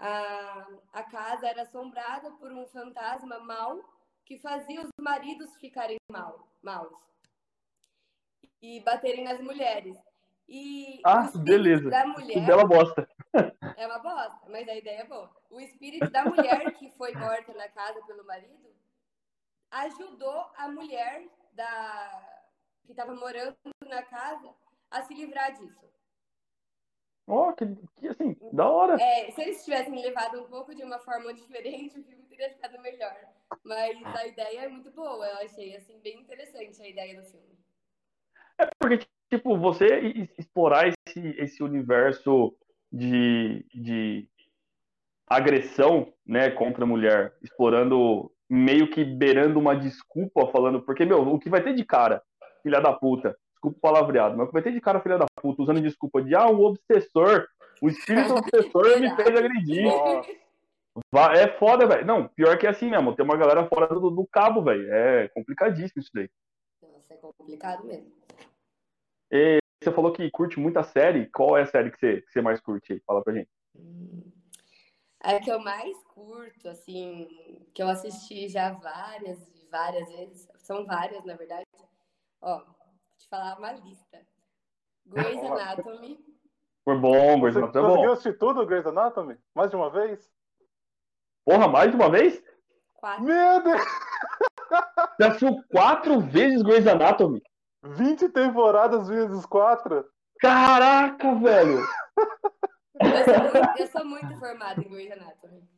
[0.05, 3.79] A, a casa era assombrada por um fantasma mau
[4.25, 6.93] que fazia os maridos ficarem mal, maus
[8.61, 9.97] e baterem nas mulheres.
[10.47, 11.89] E ah, beleza.
[11.89, 12.45] da mulher.
[12.45, 13.07] Bela bosta.
[13.75, 15.35] É uma bosta, mas a ideia é boa.
[15.49, 18.71] O espírito da mulher que foi morta na casa pelo marido
[19.71, 22.43] ajudou a mulher da
[22.85, 24.53] que estava morando na casa
[24.91, 25.92] a se livrar disso.
[27.25, 27.65] Ó, oh, que,
[27.95, 29.01] que, assim, da hora.
[29.01, 32.81] É, se eles tivessem levado um pouco de uma forma diferente, o filme teria ficado
[32.81, 33.15] melhor.
[33.63, 37.57] Mas a ideia é muito boa, eu achei assim bem interessante a ideia do filme.
[38.59, 42.55] É porque tipo, você explorar esse, esse universo
[42.91, 44.27] de, de
[45.27, 51.39] agressão, né, contra a mulher, explorando meio que beirando uma desculpa, falando, porque, meu, o
[51.39, 52.21] que vai ter de cara,
[52.61, 56.21] filha da puta, desculpa o palavreado, mas ter de cara, filha da puta, usando desculpa
[56.21, 57.47] de, ah, o obsessor,
[57.81, 59.87] o espírito obsessor me fez agredir.
[61.35, 62.05] É foda, velho.
[62.05, 64.93] Não, pior que é assim mesmo, tem uma galera fora do, do cabo, velho.
[64.93, 66.29] É complicadíssimo isso daí.
[66.81, 68.11] Nossa, é complicado mesmo.
[69.31, 71.25] E você falou que curte muita série.
[71.27, 73.01] Qual é a série que você, que você mais curte aí?
[73.07, 73.49] Fala pra gente.
[75.19, 79.39] A que eu mais curto, assim, que eu assisti já várias,
[79.71, 81.65] várias vezes, são várias, na verdade.
[82.41, 82.61] Ó,
[83.33, 84.19] falar uma lista.
[85.07, 86.19] Grey's Anatomy.
[86.85, 87.81] Foi bom, Grey's Anatomy é.
[87.81, 89.37] Você conseguiu assistir tudo, Grey's Anatomy?
[89.55, 90.31] Mais de uma vez?
[91.43, 92.43] Porra, mais de uma vez?
[92.93, 93.23] Quatro.
[93.23, 93.81] Meu Deus!
[95.17, 97.41] Você assistiu quatro vezes Grey's Anatomy?
[97.83, 100.05] 20 temporadas vezes 4.
[100.39, 101.79] Caraca, velho!
[102.99, 105.69] Eu sou muito, eu sou muito formada em Grey's Anatomy.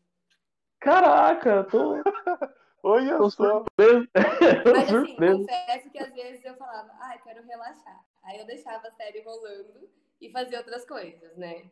[0.81, 1.95] Caraca, tô.
[2.86, 3.43] Olha tô só.
[3.43, 4.07] Surpreso.
[4.13, 8.05] Mas assim, confesso que às vezes eu falava, ah, quero relaxar.
[8.23, 9.89] Aí eu deixava a série rolando
[10.21, 11.63] e fazia outras coisas, né?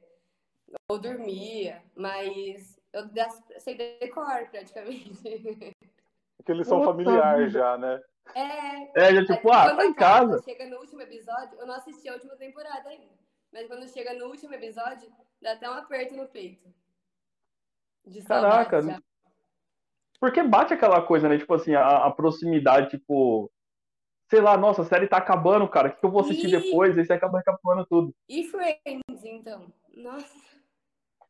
[0.90, 3.04] Ou dormia, mas eu
[3.60, 5.76] sei decor praticamente.
[6.38, 8.02] Porque eles são familiares já, né?
[8.34, 10.42] É, é já tipo, ah, tá em casa.
[10.42, 13.14] Chega no último episódio, eu não assisti a última temporada ainda.
[13.52, 16.74] Mas quando chega no último episódio, dá até um aperto no peito.
[18.04, 18.82] De Caraca.
[18.82, 19.00] Já.
[20.24, 21.38] Porque bate aquela coisa, né?
[21.38, 23.52] Tipo assim, a, a, proximidade, tipo.
[24.30, 25.90] Sei lá, nossa, a série tá acabando, cara.
[25.90, 26.52] O que, que eu vou assistir e...
[26.52, 26.98] depois?
[26.98, 28.16] Aí você acaba acabando tudo.
[28.30, 29.68] E Friends, então?
[29.98, 30.34] Nossa.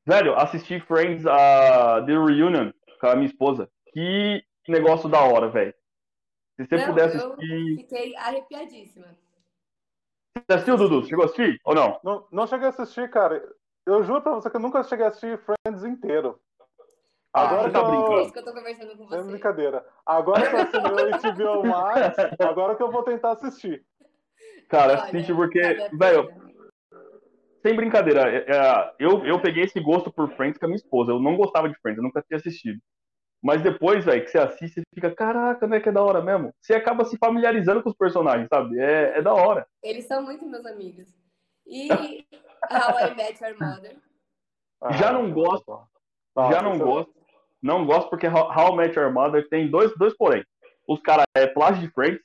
[0.05, 2.71] Velho, assisti Friends, a uh, The Reunion
[3.01, 3.67] com a minha esposa.
[3.91, 5.73] Que negócio da hora, velho.
[6.55, 7.71] Se você não, pudesse assistir.
[7.71, 9.07] Eu fiquei arrepiadíssima.
[10.37, 11.03] Você assistiu, Dudu?
[11.07, 11.99] Chegou a assistir ou não?
[12.03, 12.27] não?
[12.31, 13.43] Não cheguei a assistir, cara.
[13.87, 16.39] Eu juro pra você que eu nunca cheguei a assistir Friends inteiro.
[17.33, 17.85] Ah, agora ah, que tá eu...
[17.87, 18.21] brincando.
[18.21, 19.17] isso que eu tô conversando com você.
[19.17, 19.85] É brincadeira.
[20.05, 23.83] Agora que eu assinei o HBO mais, agora que eu vou tentar assistir.
[24.69, 25.61] Cara, assiste porque,
[25.93, 26.29] velho,
[27.63, 31.11] sem brincadeira, é, é, eu, eu peguei esse gosto por Friends com a minha esposa.
[31.11, 32.79] Eu não gostava de Friends, eu nunca tinha assistido.
[33.41, 36.53] Mas depois, velho, que você assiste, você fica, caraca, né, que é da hora mesmo.
[36.61, 38.79] Você acaba se familiarizando com os personagens, sabe?
[38.79, 39.67] É, é da hora.
[39.81, 41.07] Eles são muito meus amigos.
[41.65, 41.89] E
[42.71, 43.97] How I Met Your Mother.
[44.97, 45.87] Já não gosto.
[46.35, 47.22] Já não gosto.
[47.63, 50.43] Não gosto porque How I Met Your Mother tem dois, dois porém.
[50.85, 52.21] Os caras é plágio de Friends.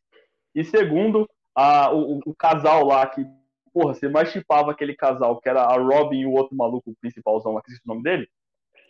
[0.53, 3.25] E segundo, a, o, o, casal lá que,
[3.73, 7.53] porra, você mais chipava aquele casal, que era a Robin e o outro maluco, principalzão
[7.53, 8.29] lá, que existe o nome dele.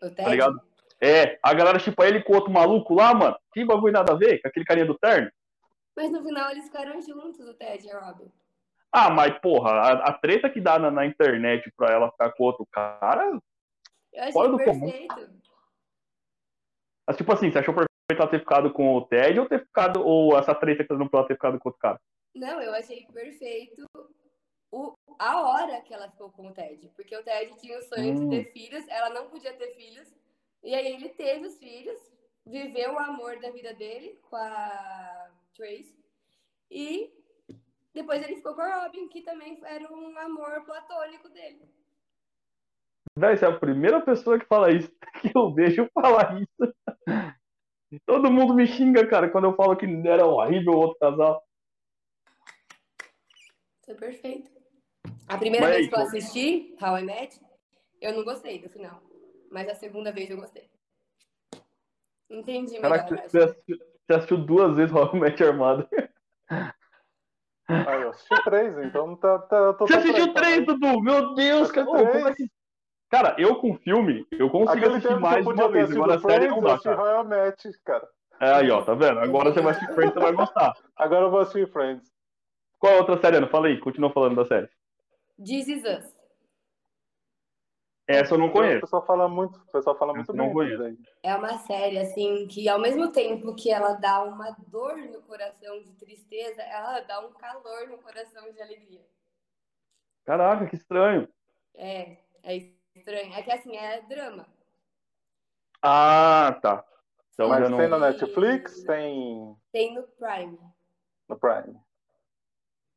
[0.02, 0.58] O Tá ligado?
[1.00, 3.36] É, a galera chipa ele com o outro maluco lá, mano.
[3.52, 5.30] Que bagulho nada a ver com aquele carinha do terno.
[5.94, 8.32] Mas no final eles ficaram juntos, o Ted e a Robin.
[8.90, 12.44] Ah, mas porra, a, a treta que dá na, na, internet pra ela ficar com
[12.44, 13.38] outro cara.
[14.14, 15.47] Eu achei perfeito.
[17.08, 20.04] Mas, tipo assim, você achou perfeito ela ter ficado com o Ted ou ter ficado.
[20.04, 21.98] Ou essa treta que tá dando pra ela ter ficado com outro cara?
[22.34, 23.86] Não, eu achei perfeito
[24.70, 26.86] o, a hora que ela ficou com o Ted.
[26.94, 28.28] Porque o Ted tinha o sonho hum.
[28.28, 30.14] de ter filhos, ela não podia ter filhos.
[30.62, 31.98] E aí ele teve os filhos,
[32.44, 35.98] viveu o amor da vida dele com a Trace.
[36.70, 37.10] E
[37.94, 41.62] depois ele ficou com a Robin, que também era um amor platônico dele.
[43.16, 44.92] Véi, você é a primeira pessoa que fala isso,
[45.22, 46.74] que eu vejo falar isso.
[48.04, 51.42] Todo mundo me xinga, cara, quando eu falo que era horrível o outro casal.
[53.84, 54.50] Foi perfeito.
[55.26, 57.40] A primeira Mas, vez que eu assisti How I Met,
[58.00, 59.02] eu não gostei do final.
[59.50, 60.68] Mas a segunda vez eu gostei.
[62.28, 62.98] Entendi melhor.
[62.98, 65.88] Caraca, você, assistiu, você assistiu duas vezes How I Met Armada.
[67.70, 69.38] Ah, eu assisti três, então tá.
[69.40, 71.02] tá você assistiu três, Dudu?
[71.02, 71.86] Meu Deus, cara.
[71.86, 72.50] Como é que...
[73.08, 75.90] Cara, eu com filme, eu consigo Aquele assistir mais de uma vez.
[75.90, 76.96] Agora a série não dá, cara.
[76.96, 78.08] Royal Match, cara.
[78.40, 79.18] É, aí, ó, tá vendo?
[79.18, 80.74] Agora você vai assistir Friends, você vai gostar.
[80.94, 82.12] Agora eu vou assistir Friends.
[82.78, 83.48] Qual é outra série, Ana?
[83.48, 84.68] Fala aí, continua falando da série.
[85.42, 86.18] This Is Us.
[88.06, 88.78] Essa eu não conheço.
[88.78, 90.98] O pessoal fala muito, o pessoal fala muito não conheço.
[91.22, 95.82] É uma série, assim, que ao mesmo tempo que ela dá uma dor no coração
[95.82, 99.04] de tristeza, ela dá um calor no coração de alegria.
[100.24, 101.28] Caraca, que estranho.
[101.74, 103.32] É, é estranho.
[103.34, 104.46] É que, assim, é drama.
[105.82, 106.84] Ah, tá.
[107.32, 107.78] Então, Mas não...
[107.78, 108.82] tem no Netflix?
[108.82, 109.56] Tem...
[109.72, 110.58] Tem no Prime.
[111.28, 111.78] No Prime.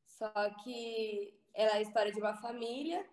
[0.07, 0.31] Só
[0.63, 3.05] que ela é a história de uma família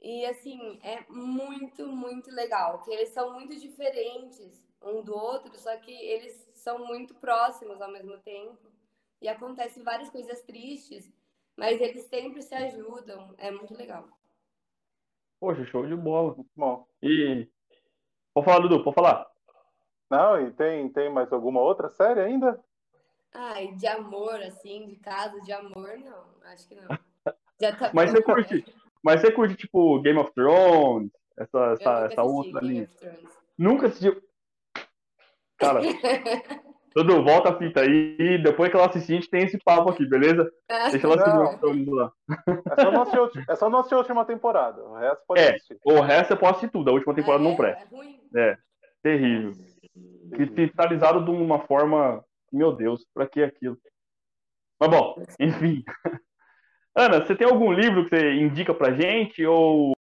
[0.00, 2.82] e assim, é muito, muito legal.
[2.82, 7.90] Que eles são muito diferentes um do outro, só que eles são muito próximos ao
[7.90, 8.70] mesmo tempo.
[9.20, 11.12] E acontecem várias coisas tristes,
[11.56, 13.34] mas eles sempre se ajudam.
[13.38, 14.08] É muito legal.
[15.40, 16.34] Poxa, show de bola.
[16.34, 16.86] Muito bom.
[17.02, 17.48] E.
[18.34, 19.26] Pode falar, Dudu, pode falar.
[20.10, 22.58] Não, e tem, tem mais alguma outra série ainda?
[23.34, 26.24] Ai, de amor, assim, de casa de amor, não.
[26.44, 26.88] Acho que não.
[27.58, 28.64] Tá Mas você curte,
[29.02, 31.10] mas você curte, tipo, Game of Thrones?
[31.36, 32.88] Essa, essa, essa outra ali?
[33.58, 34.22] Nunca assistiu?
[35.58, 35.80] Cara,
[36.98, 38.38] tudo volta a fita aí.
[38.42, 40.50] Depois que ela assistir, a gente tem esse papo aqui, beleza?
[40.68, 42.12] Ah, Deixa ela assistir lá.
[42.76, 44.82] É só, nossa, é só nossa última temporada.
[44.82, 45.78] O resto pode é, assistir.
[45.84, 46.90] O resto eu posso assistir tudo.
[46.90, 47.56] A última temporada ah, não é?
[47.56, 47.84] presta.
[47.84, 48.20] É ruim?
[48.36, 48.58] É,
[49.02, 49.52] terrível.
[50.32, 52.24] Cristalizado de uma forma.
[52.52, 53.76] Meu Deus, pra que aquilo?
[54.80, 55.84] Mas bom, enfim.
[56.96, 59.44] Ana, você tem algum livro que você indica pra gente?
[59.46, 59.92] Ou,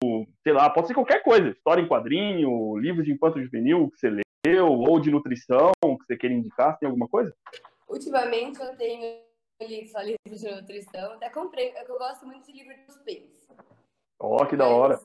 [0.42, 1.50] sei lá, pode ser qualquer coisa.
[1.50, 4.22] História em quadrinho, livros de infanto juvenil que você leu,
[4.60, 6.72] ou de nutrição que você queira indicar.
[6.72, 7.34] Você tem alguma coisa?
[7.88, 9.20] Ultimamente eu tenho
[9.62, 11.12] lido só livros de nutrição.
[11.12, 13.48] Até comprei, eu gosto muito de livro de suspense.
[14.18, 15.00] Ó, oh, que da hora.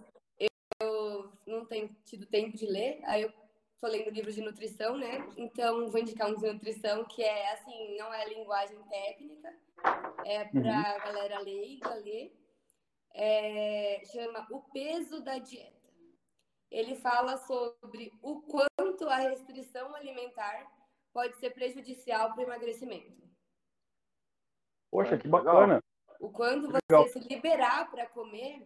[0.80, 3.32] Eu não tenho tido tempo de ler, aí eu
[3.80, 5.28] tô lendo livros de nutrição, né?
[5.38, 9.54] Então vou indicar um de nutrição que é assim, não é linguagem técnica,
[10.26, 11.14] é para uhum.
[11.14, 12.36] galera leiga ler.
[13.14, 15.81] É, chama O Peso da Dieta.
[16.72, 20.66] Ele fala sobre o quanto a restrição alimentar
[21.14, 23.22] pode ser prejudicial para o emagrecimento.
[24.90, 25.84] Poxa, que bacana!
[26.20, 27.08] O quanto você Legal.
[27.10, 28.66] se liberar para comer,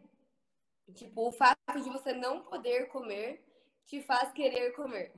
[0.94, 3.44] tipo, o fato de você não poder comer
[3.86, 5.14] te faz querer comer.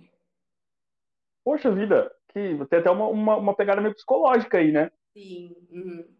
[1.43, 4.91] Poxa vida, que tem até uma, uma, uma pegada meio psicológica aí, né?
[5.13, 5.55] Sim.
[5.71, 6.17] Uhum.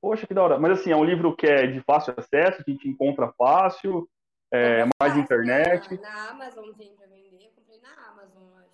[0.00, 0.58] Poxa, que da hora.
[0.58, 4.08] Mas assim, é um livro que é de fácil acesso, que a gente encontra fácil,
[4.52, 5.94] é, mais fácil, internet.
[5.94, 8.70] Na, na, Amazon tem pra vender, eu comprei na Amazon, acho.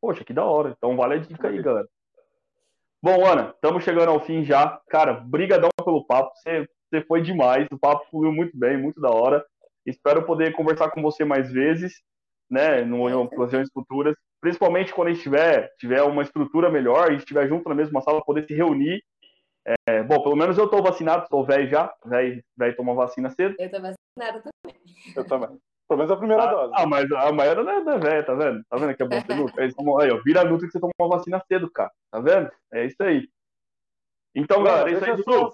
[0.00, 0.74] Poxa, que da hora.
[0.76, 1.88] Então vale a dica aí, galera.
[3.02, 4.80] Bom, Ana, estamos chegando ao fim já.
[4.88, 6.32] Cara, brigadão pelo papo.
[6.36, 7.66] Você, você foi demais.
[7.72, 9.44] O papo fluiu muito bem, muito da hora.
[9.84, 12.00] Espero poder conversar com você mais vezes,
[12.48, 14.14] né, em ocasiões futuras.
[14.40, 18.00] Principalmente quando a gente tiver, tiver uma estrutura melhor, a gente estiver junto na mesma
[18.00, 19.02] sala, poder se reunir
[19.88, 23.54] é, bom, pelo menos eu tô vacinado, sou velho já, velho, velho toma vacina cedo.
[23.58, 24.80] Eu tô vacinado também.
[25.16, 25.60] Eu também.
[25.88, 26.72] Pelo menos a primeira ah, dose.
[26.76, 28.64] Ah, mas a maioria não é, velha, tá vendo?
[28.68, 29.62] Tá vendo que é bom ser Nutra?
[29.62, 31.90] Eles tomam, aí, ó, vira Nutra que você toma uma vacina cedo, cara.
[32.10, 32.50] Tá vendo?
[32.72, 33.28] É isso aí.
[34.34, 35.52] Então, galera, é isso aí, Dudu.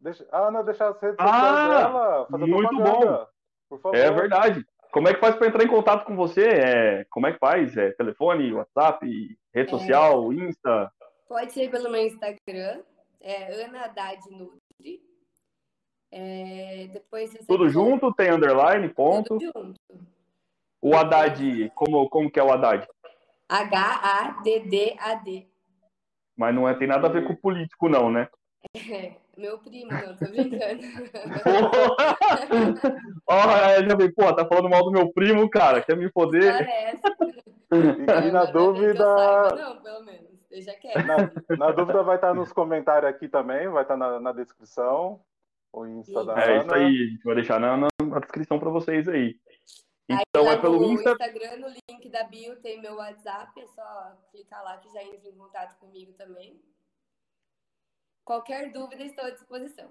[0.00, 3.26] deixa, a Ana deixar as redes sociais ah, dela, fazer muito bom.
[3.68, 3.96] Por favor.
[3.96, 4.64] É verdade.
[4.92, 6.46] Como é que faz para entrar em contato com você?
[6.46, 7.76] É, como é que faz?
[7.76, 9.04] É, telefone, WhatsApp,
[9.54, 10.92] rede é, social, Insta?
[11.26, 12.82] Pode ser pelo meu Instagram,
[13.22, 15.00] é Ana Haddad Nutri.
[16.10, 18.12] É, depois Tudo junto?
[18.12, 19.38] Tem underline, ponto?
[19.38, 19.80] Tudo junto.
[20.82, 22.86] O Haddad, como, como que é o Haddad?
[23.48, 25.48] H-A-D-D-A-D.
[26.36, 28.28] Mas não é, tem nada a ver com político, não, né?
[28.74, 30.82] É, meu primo, não, tô brincando.
[33.26, 36.52] Ó, oh, já vem, pô, tá falando mal do meu primo, cara, quer me foder?
[36.52, 37.00] Parece.
[37.72, 37.72] E,
[38.28, 39.04] e na dúvida.
[39.04, 40.21] Saiba, não, pelo menos.
[40.52, 41.06] Deixa quieto.
[41.06, 45.18] Na, na, dúvida vai estar nos comentários aqui também, vai estar na, na descrição.
[45.72, 49.08] O Insta da É isso aí, a gente vai deixar na, na descrição para vocês
[49.08, 49.40] aí.
[50.06, 51.12] Então aí, é pelo no Insta...
[51.12, 55.30] Instagram, no link da bio tem meu WhatsApp, é só clicar lá que já entra
[55.30, 56.60] em contato comigo também.
[58.22, 59.88] Qualquer dúvida, estou à disposição.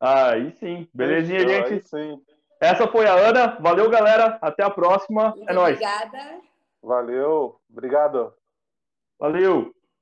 [0.00, 0.88] Aí sim.
[0.94, 1.74] Belezinha, gente.
[1.74, 2.24] Aí sim.
[2.58, 3.58] Essa foi a Ana.
[3.60, 4.38] Valeu, galera.
[4.40, 5.30] Até a próxima.
[5.36, 5.76] Muito é nóis.
[5.76, 6.40] Obrigada.
[6.82, 7.60] Valeu.
[7.70, 8.34] Obrigado.
[9.22, 9.72] Valeu!